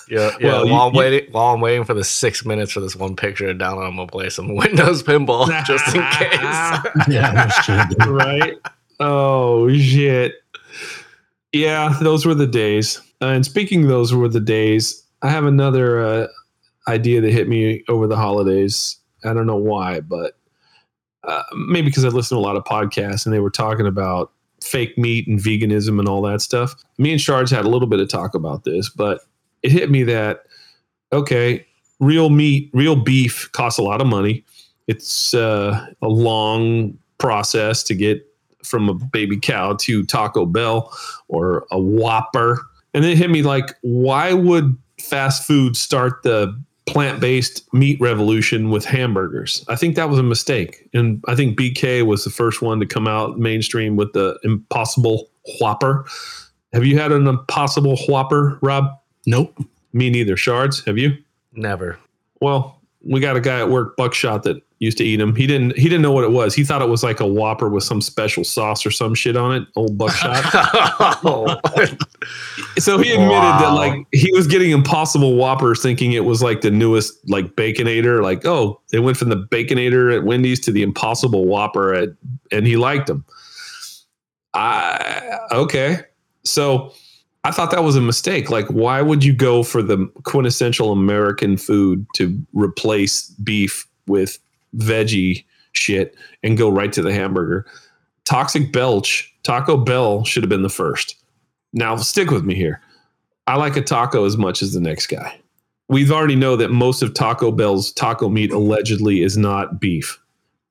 [0.08, 0.48] Yeah, yeah.
[0.48, 2.96] Well, you- while I'm you- waiting, while I'm waiting for the six minutes for this
[2.96, 7.08] one picture to download, I'm gonna play some Windows Pinball just in case.
[7.10, 8.08] Yeah, no shit.
[8.08, 8.58] right?
[9.00, 10.36] Oh shit.
[11.54, 13.00] Yeah, those were the days.
[13.22, 16.28] Uh, and speaking those were the days, I have another uh,
[16.88, 18.98] idea that hit me over the holidays.
[19.24, 20.38] I don't know why, but
[21.24, 24.32] uh, maybe because I listen to a lot of podcasts and they were talking about
[24.62, 26.76] fake meat and veganism and all that stuff.
[26.98, 29.22] Me and Shards had a little bit of talk about this, but
[29.62, 30.44] it hit me that
[31.14, 31.66] okay,
[32.00, 34.44] real meat, real beef costs a lot of money.
[34.88, 38.26] It's uh, a long process to get
[38.64, 40.92] from a baby cow to Taco Bell
[41.28, 42.60] or a Whopper.
[42.94, 48.70] And it hit me like, why would fast food start the plant based meat revolution
[48.70, 49.66] with hamburgers?
[49.68, 50.90] I think that was a mistake.
[50.94, 55.30] And I think BK was the first one to come out mainstream with the Impossible
[55.60, 56.06] Whopper.
[56.74, 58.86] Have you had an Impossible Whopper, Rob?
[59.26, 59.58] Nope.
[59.94, 60.36] Me neither.
[60.36, 61.16] Shards, have you?
[61.54, 62.00] Never.
[62.42, 65.36] Well, we got a guy at work, Buckshot, that used to eat them.
[65.36, 65.78] He didn't.
[65.78, 66.54] He didn't know what it was.
[66.54, 69.56] He thought it was like a Whopper with some special sauce or some shit on
[69.56, 69.68] it.
[69.76, 70.42] Old Buckshot.
[71.24, 71.60] oh,
[72.78, 76.72] so he admitted that like he was getting Impossible Whoppers, thinking it was like the
[76.72, 78.22] newest like Baconator.
[78.22, 82.10] Like, oh, they went from the Baconator at Wendy's to the Impossible Whopper at,
[82.52, 83.26] and he liked them.
[84.54, 86.00] I okay.
[86.44, 86.94] So
[87.44, 88.50] I thought that was a mistake.
[88.50, 94.40] Like, why would you go for the quintessential American food to replace beef with
[94.78, 97.66] veggie shit and go right to the hamburger?
[98.26, 101.16] Toxic Belch, Taco Bell should have been the first.
[101.74, 102.82] Now, stick with me here.
[103.48, 105.38] I like a taco as much as the next guy.
[105.90, 110.18] We've already know that most of Taco Bell's taco meat allegedly is not beef.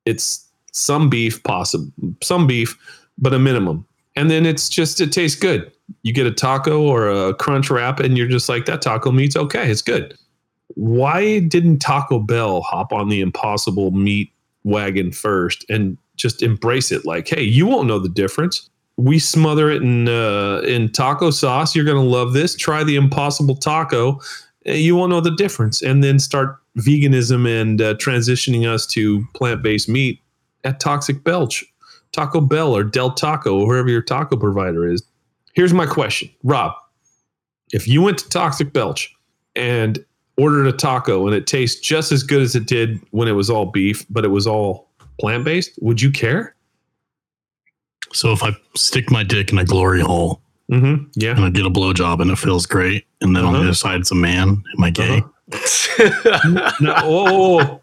[0.07, 2.79] It's some beef, possible some beef,
[3.19, 3.87] but a minimum.
[4.17, 5.71] And then it's just it tastes good.
[6.03, 9.37] You get a taco or a crunch wrap, and you're just like that taco meat's
[9.37, 9.71] okay.
[9.71, 10.17] It's good.
[10.75, 14.33] Why didn't Taco Bell hop on the Impossible Meat
[14.65, 17.05] wagon first and just embrace it?
[17.05, 21.75] Like, hey, you won't know the difference we smother it in uh, in taco sauce.
[21.75, 22.55] You're gonna love this.
[22.55, 24.21] Try the Impossible Taco.
[24.67, 29.25] Uh, You won't know the difference, and then start veganism and uh, transitioning us to
[29.35, 30.21] plant based meat
[30.65, 31.65] at Toxic Belch,
[32.13, 35.03] Taco Bell, or Del Taco, or wherever your taco provider is.
[35.55, 36.73] Here's my question, Rob.
[37.73, 39.15] If you went to Toxic Belch
[39.57, 40.05] and
[40.39, 43.51] ordered a taco and it tastes just as good as it did when it was
[43.51, 44.89] all beef, but it was all
[45.21, 46.55] plant based, would you care?
[48.13, 50.41] So if I stick my dick in a glory hole
[50.71, 51.05] Mm-hmm.
[51.17, 51.33] Yeah.
[51.37, 53.63] and I get a blowjob and it feels great, and then on Uh-huh.
[53.63, 55.23] the other side it's a man, am I gay?
[55.53, 56.71] Uh-huh.
[56.81, 57.83] No, whoa, whoa, whoa.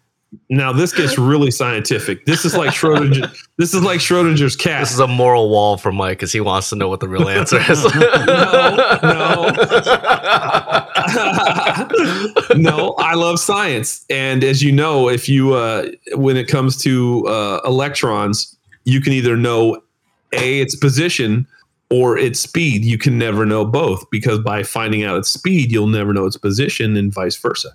[0.50, 2.26] Now this gets really scientific.
[2.26, 3.32] This is like Schrodinger.
[3.58, 4.80] This is like Schrodinger's cat.
[4.82, 7.28] this is a moral wall for Mike because he wants to know what the real
[7.30, 7.84] answer is.
[7.96, 9.52] no,
[12.98, 17.62] I love science, and as you know, if you uh, when it comes to uh,
[17.66, 19.82] electrons, you can either know
[20.34, 21.48] a its position
[21.90, 22.86] or its speed.
[22.86, 26.38] You can never know both because by finding out its speed, you'll never know its
[26.38, 27.70] position, and vice versa.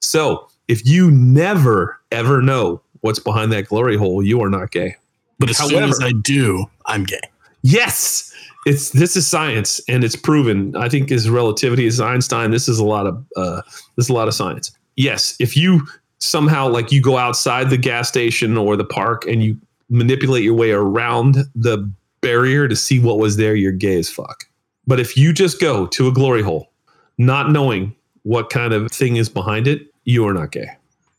[0.00, 4.96] So if you never ever know what's behind that glory hole, you are not gay.
[5.38, 7.20] But as soon as I do, I'm gay.
[7.62, 8.32] Yes,
[8.66, 10.76] it's this is science and it's proven.
[10.76, 12.50] I think is relativity is Einstein.
[12.50, 13.62] This is a lot of uh,
[13.94, 14.76] this is a lot of science.
[14.96, 15.86] Yes, if you
[16.18, 19.56] somehow like you go outside the gas station or the park and you
[19.88, 21.90] manipulate your way around the
[22.22, 24.44] barrier to see what was there, you're gay as fuck.
[24.86, 26.72] But if you just go to a glory hole,
[27.18, 30.68] not knowing what kind of thing is behind it, you are not gay.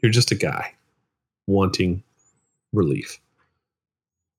[0.01, 0.73] You're just a guy
[1.47, 2.03] wanting
[2.73, 3.19] relief.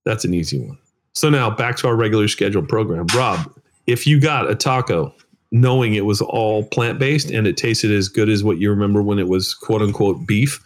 [0.05, 0.79] That's an easy one.
[1.19, 3.05] So now back to our regular scheduled program.
[3.13, 3.53] Rob,
[3.89, 5.13] if you got a taco
[5.51, 9.03] knowing it was all plant based and it tasted as good as what you remember
[9.03, 10.61] when it was quote unquote beef,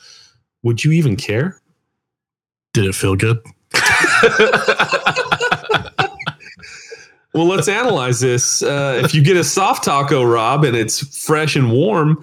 [0.62, 1.59] would you even care?
[2.74, 3.38] Did it feel good?
[7.34, 8.62] Well, let's analyze this.
[8.62, 12.22] Uh, if you get a soft taco, Rob, and it's fresh and warm,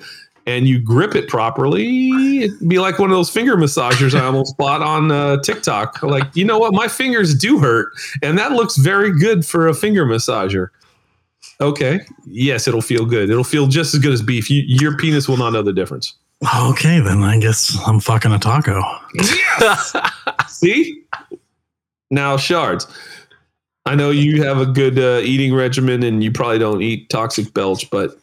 [0.49, 4.57] and you grip it properly, it'd be like one of those finger massagers I almost
[4.57, 6.01] bought on uh, TikTok.
[6.01, 6.73] Like, you know what?
[6.73, 7.91] My fingers do hurt,
[8.23, 10.69] and that looks very good for a finger massager.
[11.61, 12.01] Okay.
[12.25, 13.29] Yes, it'll feel good.
[13.29, 14.49] It'll feel just as good as beef.
[14.49, 16.15] You, your penis will not know the difference.
[16.55, 18.81] Okay, then I guess I'm fucking a taco.
[19.13, 19.93] Yes.
[20.47, 21.03] See?
[22.09, 22.87] Now, shards.
[23.85, 27.53] I know you have a good uh, eating regimen and you probably don't eat toxic
[27.53, 28.17] belch, but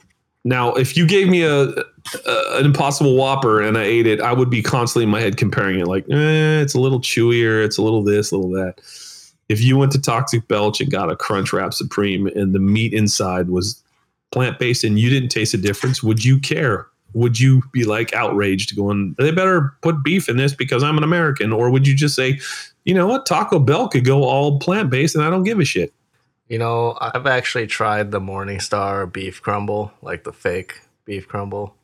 [0.44, 1.74] now if you gave me a,
[2.14, 5.36] a an impossible whopper and I ate it, I would be constantly in my head
[5.36, 8.76] comparing it like, eh, it's a little chewier, it's a little this, a little that.
[9.48, 12.92] If you went to Toxic Belch and got a Crunch Wrap Supreme and the meat
[12.92, 13.82] inside was
[14.32, 16.88] plant based and you didn't taste a difference, would you care?
[17.14, 21.04] Would you be like outraged going, they better put beef in this because I'm an
[21.04, 21.52] American?
[21.52, 22.40] Or would you just say,
[22.84, 25.64] you know what, Taco Bell could go all plant based and I don't give a
[25.64, 25.92] shit?
[26.48, 31.75] You know, I've actually tried the Morningstar beef crumble, like the fake beef crumble,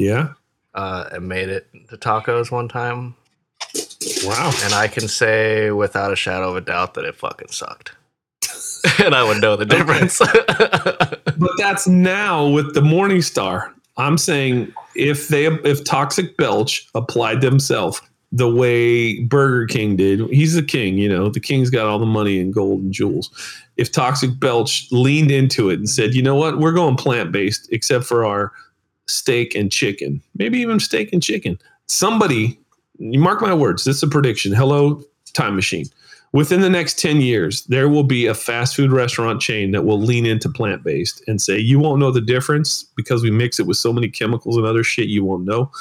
[0.00, 0.32] Yeah.
[0.74, 3.14] uh, and made it to tacos one time.
[4.24, 4.50] Wow.
[4.64, 7.94] And I can say without a shadow of a doubt that it fucking sucked.
[9.04, 10.18] and I would know the difference.
[10.18, 13.72] but that's now with the Morningstar.
[13.98, 18.00] I'm saying if they if Toxic Belch applied themselves
[18.32, 22.06] the way Burger King did, he's the king, you know, the king's got all the
[22.06, 23.28] money and gold and jewels.
[23.76, 27.68] If Toxic Belch leaned into it and said, you know what, we're going plant based
[27.70, 28.52] except for our
[29.10, 31.58] steak and chicken, maybe even steak and chicken.
[31.86, 32.58] Somebody,
[32.98, 34.52] mark my words, this is a prediction.
[34.52, 35.02] Hello,
[35.32, 35.86] time machine.
[36.32, 40.00] Within the next 10 years, there will be a fast food restaurant chain that will
[40.00, 43.66] lean into plant based and say, you won't know the difference because we mix it
[43.66, 45.72] with so many chemicals and other shit you won't know.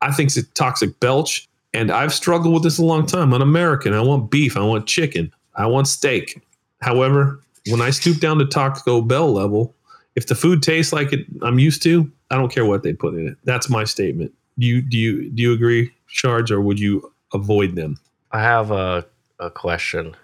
[0.00, 1.48] I think it's a toxic belch.
[1.74, 3.34] And I've struggled with this a long time.
[3.34, 3.92] I'm American.
[3.92, 4.56] I want beef.
[4.56, 5.32] I want chicken.
[5.56, 6.40] I want steak.
[6.80, 9.74] However, when I stoop down to Taco Bell level,
[10.14, 13.14] if the food tastes like it I'm used to, I don't care what they put
[13.14, 13.36] in it.
[13.44, 14.32] That's my statement.
[14.58, 17.98] Do you do you do you agree, Shards, or would you avoid them?
[18.32, 19.06] I have a,
[19.38, 20.14] a question.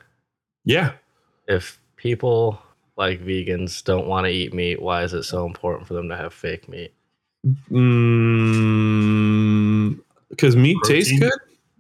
[0.64, 0.92] Yeah.
[1.48, 2.61] If people
[2.96, 6.16] like vegans don't want to eat meat, why is it so important for them to
[6.16, 6.92] have fake meat?
[8.24, 10.00] Mm,
[10.30, 11.32] because meat tastes good.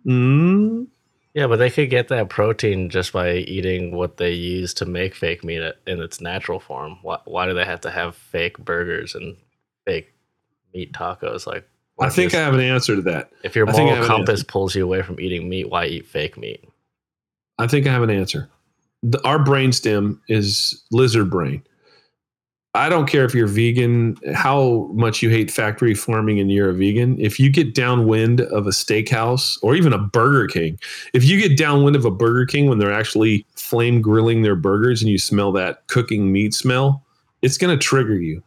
[0.06, 0.86] Mm,
[1.34, 5.14] Yeah, but they could get that protein just by eating what they use to make
[5.14, 6.98] fake meat in its natural form.
[7.02, 9.36] Why, why do they have to have fake burgers and
[9.86, 10.12] fake
[10.74, 11.46] meat tacos?
[11.46, 11.68] Like,
[12.00, 13.30] I think I have an answer to that.
[13.44, 15.86] if your I think I moral an compass pulls you away from eating meat, why
[15.86, 16.64] eat fake meat?
[17.58, 18.48] I think I have an answer.
[19.02, 21.62] The, our brainstem is lizard brain.
[22.76, 26.74] I don't care if you're vegan, how much you hate factory farming and you're a
[26.74, 27.16] vegan.
[27.20, 30.80] If you get downwind of a steakhouse or even a Burger King,
[31.12, 35.02] if you get downwind of a Burger King when they're actually flame grilling their burgers
[35.02, 37.04] and you smell that cooking meat smell,
[37.42, 38.42] it's going to trigger you.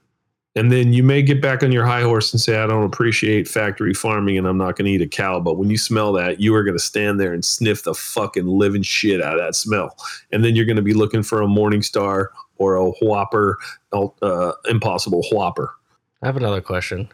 [0.58, 3.47] And then you may get back on your high horse and say, I don't appreciate
[3.47, 5.39] factory farming and I'm not going to eat a cow.
[5.39, 8.47] But when you smell that, you are going to stand there and sniff the fucking
[8.47, 9.95] living shit out of that smell.
[10.32, 13.60] And then you're going to be looking for a Morningstar or a Whopper,
[13.93, 15.76] uh, Impossible Whopper.
[16.24, 17.08] I have another question.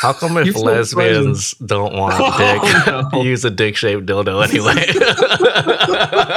[0.00, 3.22] How come if lesbians don't want Oh, dick, no.
[3.22, 4.74] use a dick shaped dildo anyway?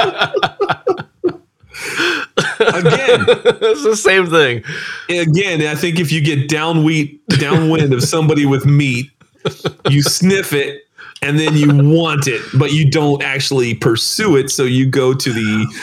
[2.78, 3.24] Again.
[3.28, 4.62] it's the same thing.
[5.08, 9.10] Again, I think if you get downwind, downwind of somebody with meat,
[9.88, 10.82] you sniff it
[11.22, 14.50] and then you want it, but you don't actually pursue it.
[14.50, 15.74] So you go to the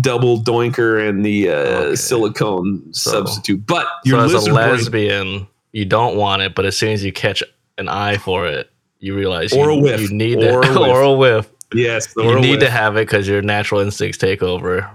[0.00, 1.96] double doinker and the uh, Okay.
[1.96, 3.66] silicone So- substitute.
[3.66, 7.04] But So as a lizard brain, lesbian, you don't want it, but as soon as
[7.04, 7.42] you catch
[7.78, 8.70] an eye for it,
[9.00, 10.00] you realize Or you, a whiff.
[10.00, 10.78] you need Or to, a whiff.
[10.88, 11.50] or a whiff.
[11.74, 14.90] yes, You need to have it because your natural instincts take over.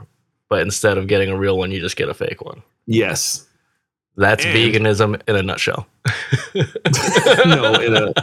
[0.51, 2.61] But instead of getting a real one, you just get a fake one.
[2.85, 3.47] yes.
[4.17, 5.87] That's And- veganism in a nutshell.
[6.53, 8.13] no, in a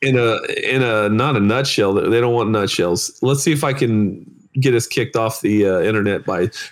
[0.00, 1.92] in a in a not a nutshell.
[1.94, 3.18] They don't want nutshells.
[3.20, 4.24] Let's see if I can
[4.60, 6.70] get us kicked off the uh, internet by That's-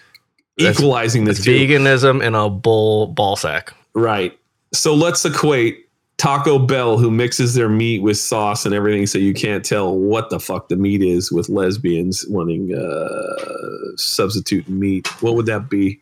[0.79, 1.39] equalizing this.
[1.41, 3.75] It's veganism in a bull ball sack.
[3.95, 4.39] Right.
[4.73, 5.82] So let's equate
[6.23, 10.31] Taco Bell, who mixes their meat with sauce and everything, so you can't tell what
[10.31, 15.09] the fuck the meat is, with lesbians wanting uh, substitute meat.
[15.21, 15.99] What would that be?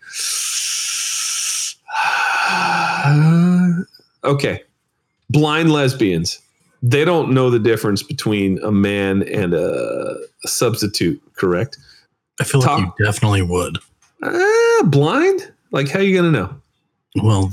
[4.30, 4.62] okay.
[5.30, 6.38] Blind lesbians.
[6.82, 11.78] They don't know the difference between a man and a, a substitute, correct?
[12.38, 13.78] I feel like you definitely would.
[14.22, 15.50] Uh, blind?
[15.70, 16.54] Like, how are you going to know?
[17.24, 17.52] Well,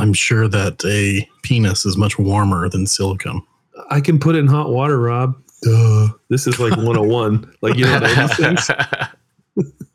[0.00, 3.42] I'm sure that a penis is much warmer than silicone.
[3.90, 5.36] I can put it in hot water, Rob.
[5.62, 6.08] Duh.
[6.28, 7.54] This is like 101.
[7.60, 8.70] like, you don't know these things?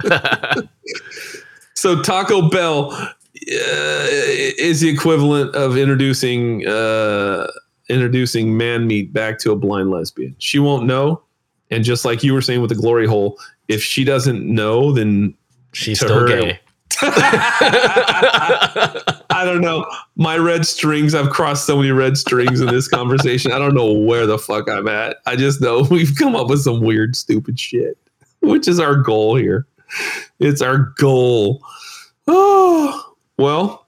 [1.78, 7.48] So, Taco Bell uh, is the equivalent of introducing uh,
[7.90, 10.36] introducing man meat back to a blind lesbian.
[10.40, 11.22] She won't know.
[11.70, 13.38] And just like you were saying with the glory hole,
[13.68, 15.36] if she doesn't know, then
[15.74, 16.60] She's still her- gay.
[19.36, 19.86] I don't know.
[20.16, 23.52] My red strings, I've crossed so many red strings in this conversation.
[23.52, 25.18] I don't know where the fuck I'm at.
[25.26, 27.98] I just know we've come up with some weird, stupid shit,
[28.42, 29.68] which is our goal here.
[30.40, 31.62] It's our goal.
[32.28, 33.88] Oh, well,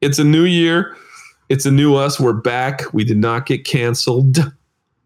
[0.00, 0.96] it's a new year.
[1.48, 2.18] It's a new us.
[2.18, 2.82] We're back.
[2.92, 4.38] We did not get canceled.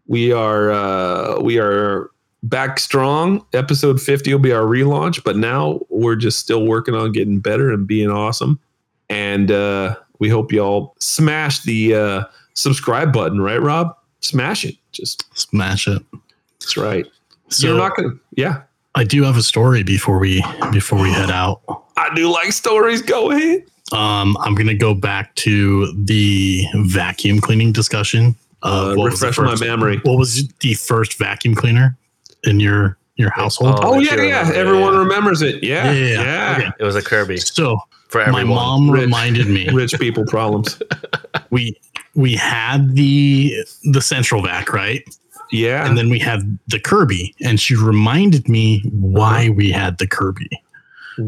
[0.05, 2.11] We are uh we are
[2.43, 3.43] back strong.
[3.53, 7.71] Episode 50 will be our relaunch, but now we're just still working on getting better
[7.71, 8.59] and being awesome.
[9.13, 12.23] And uh, we hope y'all smash the uh,
[12.55, 13.95] subscribe button, right, Rob?
[14.21, 14.75] Smash it.
[14.91, 16.01] Just Smash it.
[16.59, 17.05] that's right.
[17.49, 18.13] So You're not gonna.
[18.35, 18.63] Yeah,
[18.95, 21.61] I do have a story before we before we head out.
[21.97, 23.01] I do like stories.
[23.01, 23.63] Go ahead.
[23.91, 28.35] Um, I'm gonna go back to the vacuum cleaning discussion.
[28.63, 29.97] Uh, what was the refresh my first- memory.
[30.03, 31.97] What was the first vacuum cleaner
[32.45, 33.79] in your your household?
[33.83, 34.51] Oh, Oh that yeah, yeah.
[34.55, 35.03] Everyone Yeah, yeah.
[35.05, 35.63] remembers it.
[35.63, 36.07] Yeah, Yeah, yeah.
[36.07, 36.57] yeah, yeah.
[36.57, 36.71] Okay.
[36.79, 37.77] It was a Kirby So
[38.13, 39.01] for my mom Rich.
[39.01, 40.81] reminded me Rich people problems.
[41.49, 41.79] we
[42.15, 43.53] we had the
[43.91, 45.03] the central vac right,
[45.51, 45.85] Yeah.
[45.87, 49.53] and then we had the Kirby, and she reminded me why uh-huh.
[49.53, 50.49] we had the Kirby.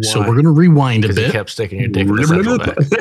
[0.01, 1.31] So we're gonna rewind a Because you bit.
[1.31, 2.75] kept sticking your dick in the central vac.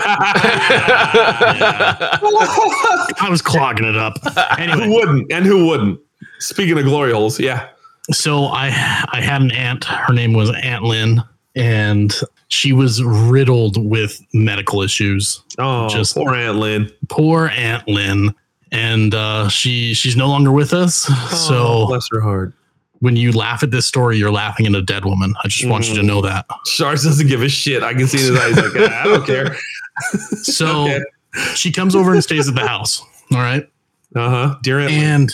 [3.21, 4.19] I was clogging it up.
[4.59, 5.33] who wouldn't?
[5.33, 5.99] And who wouldn't?
[6.41, 7.69] Speaking of glory holes, yeah.
[8.13, 8.67] so I
[9.13, 9.85] I had an aunt.
[9.85, 11.23] Her name was Aunt Lynn,
[11.57, 12.15] and
[12.55, 15.43] she was riddled with medical issues.
[15.59, 16.91] Oh, Just- poor Aunt Lynn.
[17.09, 18.35] Poor Aunt Lynn,
[18.73, 21.07] and uh, she she's no longer with us.
[21.11, 22.53] Oh, so bless her heart.
[23.01, 25.35] when you laugh at this story, you're laughing at a dead woman.
[25.45, 26.07] I just want you to Mm.
[26.07, 26.47] know that.
[26.67, 27.83] Shards doesn't give a shit.
[27.83, 28.57] I can see in his eyes.
[28.57, 29.57] Like, "Ah, I don't care.
[30.43, 31.01] So Okay.
[31.55, 33.01] she comes over and stays at the house.
[33.33, 33.69] All right.
[34.17, 34.55] Uh huh.
[34.63, 35.03] Dear Aunt Lynn.
[35.05, 35.33] And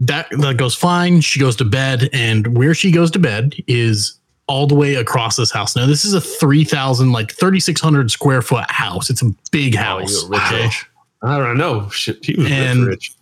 [0.00, 1.20] that that goes fine.
[1.20, 4.14] She goes to bed, and where she goes to bed is
[4.52, 5.74] all the way across this house.
[5.74, 9.08] Now, this is a three thousand, like thirty six hundred square foot house.
[9.08, 10.22] It's a big Oh, house.
[10.22, 10.62] you were rich, okay?
[10.64, 10.86] rich.
[11.22, 11.88] I don't know.
[11.88, 13.12] Shit, he was And- rich, rich.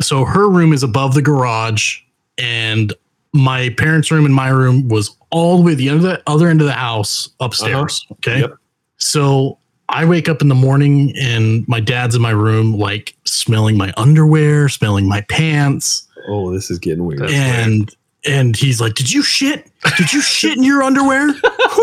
[0.00, 1.98] So her room is above the garage,
[2.38, 2.92] and
[3.32, 6.48] my parents' room and my room was all the way the end of the other
[6.48, 8.00] end of the house upstairs.
[8.10, 8.14] Uh-huh.
[8.32, 8.40] Okay.
[8.42, 8.54] Yep.
[8.98, 9.58] So
[9.88, 13.92] I wake up in the morning and my dad's in my room, like smelling my
[13.96, 16.06] underwear, smelling my pants.
[16.28, 17.22] Oh, this is getting weird.
[17.30, 17.94] And
[18.26, 19.70] and he's like, "Did you shit?
[19.96, 21.28] Did you shit in your underwear?"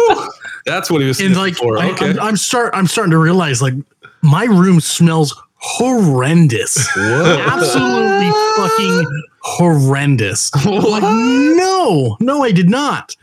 [0.66, 1.78] That's what he was And like, for.
[1.78, 2.12] I, Okay.
[2.12, 3.74] I'm, I'm start I'm starting to realize like
[4.22, 7.38] my room smells horrendous, Whoa.
[7.50, 10.54] absolutely fucking horrendous.
[10.66, 13.16] Like, no, no, I did not.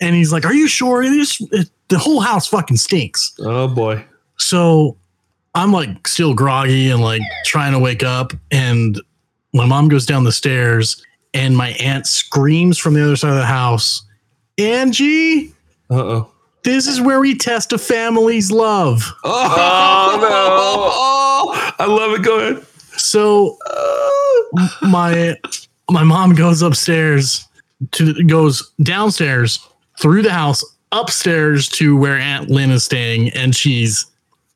[0.00, 1.02] And he's like, "Are you sure?
[1.02, 4.04] It is, it, the whole house fucking stinks." Oh boy.
[4.36, 4.96] So
[5.54, 8.32] I'm like still groggy and like trying to wake up.
[8.50, 9.00] And
[9.52, 11.04] my mom goes down the stairs
[11.34, 14.02] and my aunt screams from the other side of the house,
[14.58, 15.52] Angie,
[15.90, 16.30] Uh oh.
[16.64, 19.02] this is where we test a family's love.
[19.24, 20.28] Oh, no.
[20.92, 22.22] Oh, I love it.
[22.22, 22.66] Go ahead.
[22.96, 25.36] So Uh, my
[25.90, 27.46] my mom goes upstairs
[27.92, 29.58] to goes downstairs
[30.00, 34.06] through the house upstairs to where Aunt Lynn is staying, and she's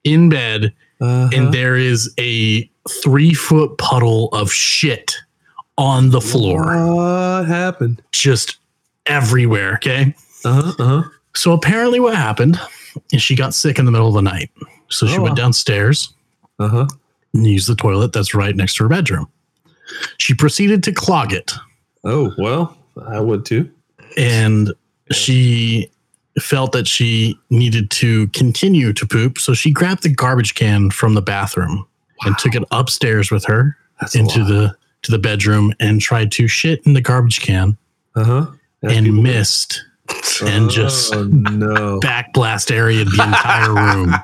[0.02, 1.30] in bed uh-huh.
[1.32, 2.68] and there is a
[3.02, 5.14] three foot puddle of shit
[5.78, 6.64] on the floor,
[6.94, 8.02] What happened?
[8.12, 8.58] just
[9.06, 9.74] everywhere.
[9.74, 10.14] Okay.
[10.44, 10.72] Uh huh.
[10.78, 11.08] Uh huh.
[11.34, 12.58] So apparently, what happened
[13.12, 14.50] is she got sick in the middle of the night.
[14.88, 15.22] So she Oh.
[15.22, 16.12] went downstairs
[16.58, 16.86] Uh huh.
[17.32, 19.26] and used the toilet that's right next to her bedroom.
[20.18, 21.52] She proceeded to clog it
[22.04, 22.76] Oh well,
[23.08, 23.70] I would too.
[24.16, 24.72] and
[25.12, 25.90] she
[26.40, 29.38] felt that she needed to continue to poop.
[29.38, 31.86] So she grabbed the garbage can from the bathroom
[32.24, 34.74] and took it upstairs with her That's into the
[35.04, 37.76] to the bedroom and tried to shit in the garbage can
[38.16, 38.46] uh huh.
[38.82, 39.82] and missed
[40.44, 42.00] and just Oh, no.
[42.02, 44.14] backblast area the entire room.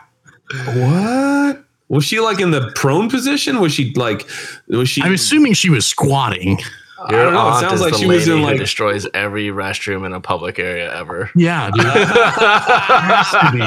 [0.76, 1.64] what?
[1.88, 3.60] Was she like in the prone position?
[3.60, 4.28] Was she like?
[4.68, 5.02] Was she?
[5.02, 6.58] I'm assuming she was squatting.
[7.02, 7.40] I don't know.
[7.40, 8.58] It aunt sounds is like the she was lady in who like.
[8.58, 11.30] destroys every restroom in a public area ever.
[11.34, 11.84] Yeah, dude.
[11.86, 13.62] Has to be.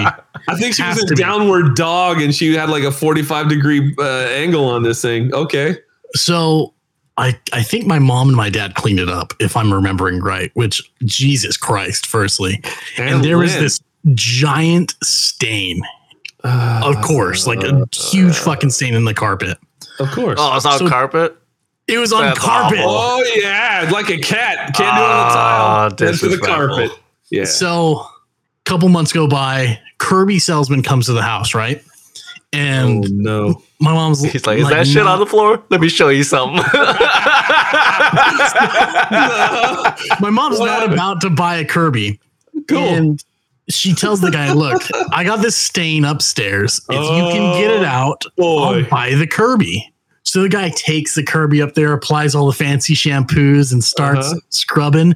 [0.47, 1.21] I think she was has in to be.
[1.21, 5.33] downward dog, and she had like a 45 degree uh, angle on this thing.
[5.33, 5.77] Okay.
[6.15, 6.72] So
[7.17, 10.51] I I think my mom and my dad cleaned it up, if I'm remembering right.
[10.55, 12.61] Which Jesus Christ, firstly,
[12.97, 13.79] and, there was this
[14.13, 15.81] giant stain.
[16.43, 19.57] Uh, Of course, like a huge fucking stain in the carpet.
[19.99, 20.37] Of course.
[20.41, 21.37] Oh, it's on So- carpet.
[21.87, 22.79] It was on That's carpet.
[22.79, 22.89] awful.
[22.89, 25.95] Oh yeah, like a cat can't do it on the Ah, tile.
[25.97, 26.91] That's to the carpet.
[27.29, 27.43] Yeah.
[27.43, 28.07] So a
[28.63, 29.79] couple months go by.
[29.97, 31.83] Kirby salesman comes to the house, right?
[32.53, 33.61] And oh no.
[33.79, 35.61] my mom's He's like, is that shit on the floor?
[35.69, 36.57] Let me show you something.
[40.19, 40.93] My mom's What not happened?
[40.93, 42.19] about to buy a Kirby.
[42.67, 42.77] cool.
[42.77, 43.23] And
[43.69, 46.81] she tells the guy, "Look, I got this stain upstairs.
[46.89, 49.92] If you can get it oh, out, I'll buy the Kirby."
[50.25, 54.27] So the guy takes the Kirby up there, applies all the fancy shampoos, and starts
[54.31, 54.39] Uh-huh.
[54.49, 55.15] scrubbing,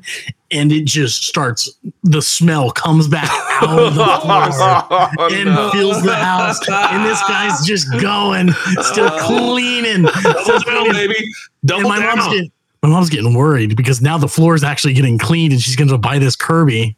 [0.51, 1.69] and it just starts.
[2.03, 3.29] The smell comes back
[3.61, 5.69] out of the floor and no.
[5.71, 6.59] fills the house.
[6.69, 8.51] And this guy's just going,
[8.81, 10.93] still cleaning, still Double down, cleaning.
[11.09, 11.31] baby.
[11.65, 12.51] Double my mom's getting,
[12.83, 15.89] my mom's getting worried because now the floor is actually getting cleaned, and she's going
[15.89, 16.95] to buy this Kirby.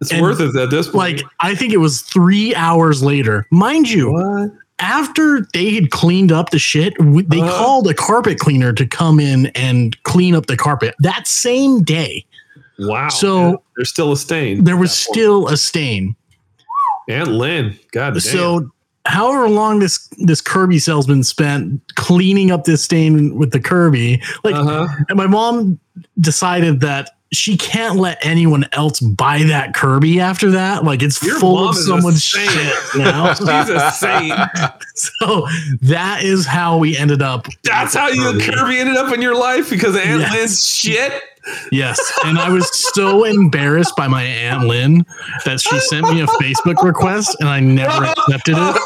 [0.00, 0.96] It's and, worth it at this point.
[0.96, 4.10] Like I think it was three hours later, mind you.
[4.10, 4.50] what?
[4.82, 7.56] After they had cleaned up the shit, they Uh-huh.
[7.56, 12.26] called a carpet cleaner to come in and clean up the carpet that same day.
[12.80, 13.08] Wow.
[13.08, 14.64] So- there's still a stain.
[14.64, 16.16] There was still a stain.
[17.08, 17.78] And Lynn.
[17.92, 18.20] God damn.
[18.20, 18.70] So,
[19.06, 24.54] however long this this Kirby salesman spent cleaning up this stain with the Kirby, like,
[24.54, 24.88] uh-huh.
[25.08, 25.78] and my mom
[26.20, 30.84] decided that she can't let anyone else buy that Kirby after that.
[30.84, 32.46] Like, it's Your full of someone's shit
[32.96, 33.32] now.
[33.34, 34.34] She's a saint.
[34.94, 35.46] so
[35.80, 37.48] that is how we ended up.
[37.62, 40.32] That's how you Kirby ended up in your life because of Aunt Yes.
[40.34, 41.22] Lynn's shit.
[41.72, 45.04] Yes, and I was so embarrassed by my aunt Lynn
[45.44, 48.76] that she sent me a Facebook request, and I never accepted it.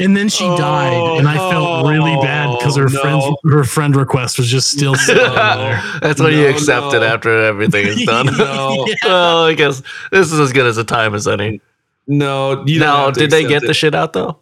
[0.00, 3.00] And then she died, and I felt really bad because her Oh, no.
[3.00, 3.22] friend
[3.52, 5.82] her friend request was just still sitting there.
[6.00, 7.06] That's when you No, accept it no.
[7.06, 8.26] after everything is done.
[8.36, 8.84] No.
[8.86, 8.94] Yeah.
[9.04, 9.82] Well, I guess
[10.12, 11.60] this is as good as a time as any.
[12.06, 13.66] No, you don't No, did they get it.
[13.66, 14.38] the shit out though?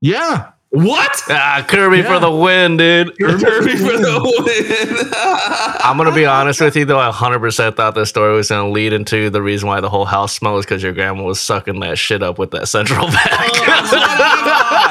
[0.00, 1.22] Yeah, what?
[1.30, 2.12] Ah, Kirby Yeah.
[2.14, 3.16] for the win, dude.
[3.18, 5.08] Kirby for the win.
[5.80, 6.98] I'm gonna be honest with you though.
[7.00, 10.34] I 100% thought this story was gonna lead into the reason why the whole house
[10.34, 13.24] smells because your grandma was sucking that shit up with that central vac.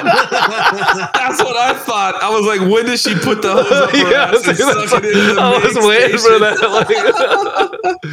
[0.07, 2.15] That's what I thought.
[2.21, 4.57] I was like, when did she put the hose up her Yeah, ass and
[4.89, 7.93] suck it into the I was waiting for that.
[7.93, 8.11] Like,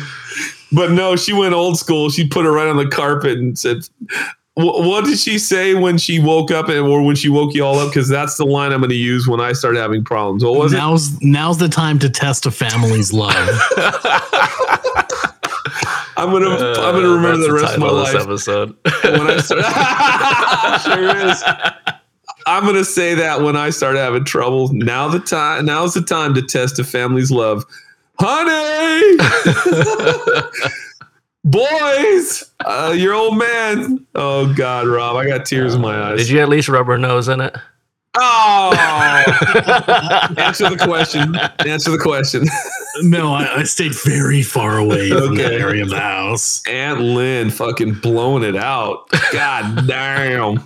[0.72, 2.10] But no, she went old school.
[2.10, 3.78] She put it right on the carpet and said,
[4.10, 4.22] "Wh-
[4.56, 7.78] "What did she say when she woke up, and or when she woke you all
[7.78, 10.44] up?" Because that's the line I'm going to use when I start having problems.
[10.44, 10.76] What was it?
[10.76, 13.34] now's now's the time to test a family's love.
[16.16, 18.14] I'm gonna I'm gonna uh, remember That's the rest of my title life.
[18.14, 18.76] episode.
[19.02, 20.82] when I start.
[20.82, 21.42] sure is.
[22.46, 24.72] I'm gonna say that when I start having trouble.
[24.72, 25.66] Now the time.
[25.66, 27.64] Now's the time to test a family's love,
[28.20, 29.16] honey.
[31.44, 34.06] Boys, uh, your old man.
[34.14, 36.18] Oh God, Rob, I got tears in my eyes.
[36.20, 37.54] Did you at least rub her nose in it?
[38.16, 38.72] Oh,
[40.38, 41.34] answer the question.
[41.68, 42.44] Answer the question.
[43.02, 45.60] no, I, I stayed very far away from that Okay.
[45.60, 46.62] area of the house.
[46.68, 49.10] Aunt Lynn fucking blowing it out.
[49.32, 50.58] God damn.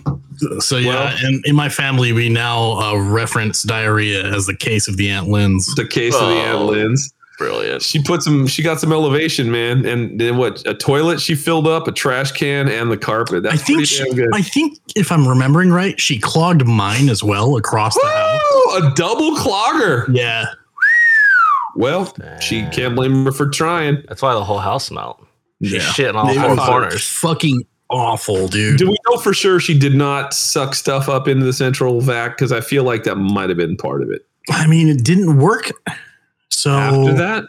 [0.60, 4.86] So yeah, Well- and in my family, we now uh, reference diarrhea as the case
[4.86, 5.74] of the Aunt Lynn's.
[5.74, 6.66] The case of the Aunt Oh.
[6.66, 7.12] Lynn's.
[7.38, 7.82] Brilliant.
[7.82, 8.46] She put some.
[8.48, 10.66] She got some elevation, man, and then what?
[10.66, 13.44] A toilet she filled up, a trash can, and the carpet.
[13.44, 14.28] That's I think pretty she, damn good.
[14.34, 18.42] I think if I'm remembering right, she clogged mine as well across the house.
[18.82, 18.88] Woo!
[18.88, 20.06] A double clogger.
[20.12, 20.46] Yeah,
[21.76, 24.02] Well, she can't blame her for trying.
[24.08, 25.24] That's why the whole house smelled.
[25.62, 25.80] She's Yeah.
[25.80, 27.06] shitting all They four corners.
[27.06, 28.78] fucking awful, dude.
[28.78, 32.36] Do we know for sure she did not suck stuff up into the central vac?
[32.36, 34.26] Because I feel like that might have been part of it.
[34.50, 35.70] I mean, it didn't work.
[36.58, 37.44] So After that,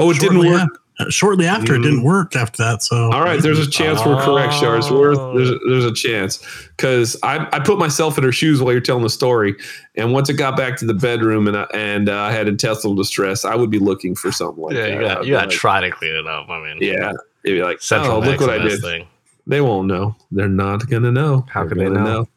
[0.00, 0.70] oh, it didn't work.
[0.98, 1.82] af- shortly after, it Mm.
[1.82, 2.34] didn't work.
[2.36, 4.90] After that, so All right, there's a chance we're correct, Shards.
[4.90, 5.36] We're, Oh.
[5.36, 6.38] there's, a, there's a chance
[6.76, 9.56] because I, I put myself in her shoes while you're telling the story,
[9.96, 12.94] and once it got back to the bedroom and I, and uh, I had intestinal
[12.94, 14.90] distress, I would be looking for something like Yeah, that.
[14.92, 16.48] you got, you got to like, try to clean it up.
[16.48, 17.12] I mean, Yeah,
[17.44, 18.80] it'd be like, Central oh, look what I did.
[18.80, 19.06] thing.
[19.46, 20.16] They won't know.
[20.30, 21.44] They're not gonna know.
[21.50, 22.28] How They're could they gonna know?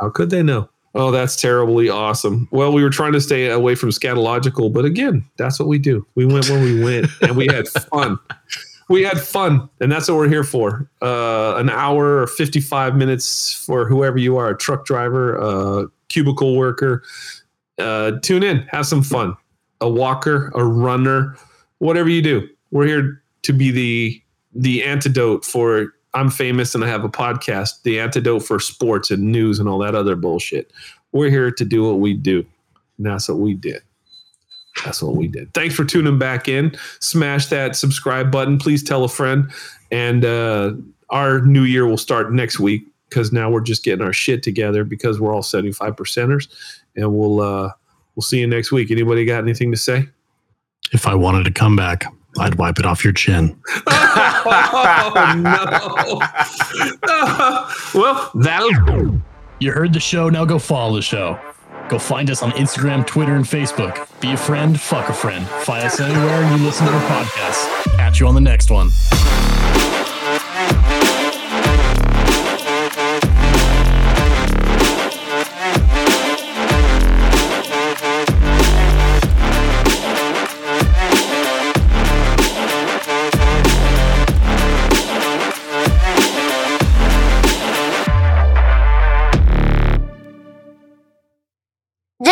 [0.00, 0.68] How could they know?
[0.96, 2.48] Oh, that's terribly awesome.
[2.50, 6.06] Well, we were trying to stay away from scatological, but again, that's what we do.
[6.14, 8.18] We went where we went, and we had fun.
[8.88, 10.88] We had fun, and that's what we're here for.
[11.02, 17.02] Uh, an hour or fifty-five minutes for whoever you are—a truck driver, a cubicle worker.
[17.78, 19.36] Uh, tune in, have some fun.
[19.82, 21.36] A walker, a runner,
[21.78, 22.48] whatever you do.
[22.70, 24.22] We're here to be the
[24.54, 29.30] the antidote for I'm famous and I have a podcast, the antidote for sports and
[29.30, 30.72] news and all that other bullshit.
[31.12, 32.44] We're here to do what we do.
[32.96, 33.82] And that's what we did.
[34.84, 35.54] That's what we did.
[35.54, 36.76] Thanks for tuning back in.
[37.00, 38.58] Smash that subscribe button.
[38.58, 39.50] Please tell a friend.
[39.90, 40.72] And uh,
[41.10, 44.84] our new year will start next week because now we're just getting our shit together
[44.84, 46.48] because we're all 75 percenters.
[46.96, 47.70] And we'll uh,
[48.14, 48.90] we'll see you next week.
[48.90, 50.08] Anybody got anything to say?
[50.92, 52.04] if I wanted to come back,
[52.38, 53.58] I'd wipe it off your chin.
[53.86, 56.20] oh no.
[58.00, 59.20] well, that'll
[59.58, 60.28] You heard the show.
[60.28, 61.38] Now go follow the show.
[61.88, 64.08] Go find us on Instagram, Twitter, and Facebook.
[64.20, 65.46] Be a friend, fuck a friend.
[65.46, 67.96] Find us anywhere you listen to our podcast.
[67.96, 68.90] Catch you on the next one.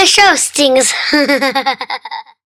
[0.06, 0.92] Show stings.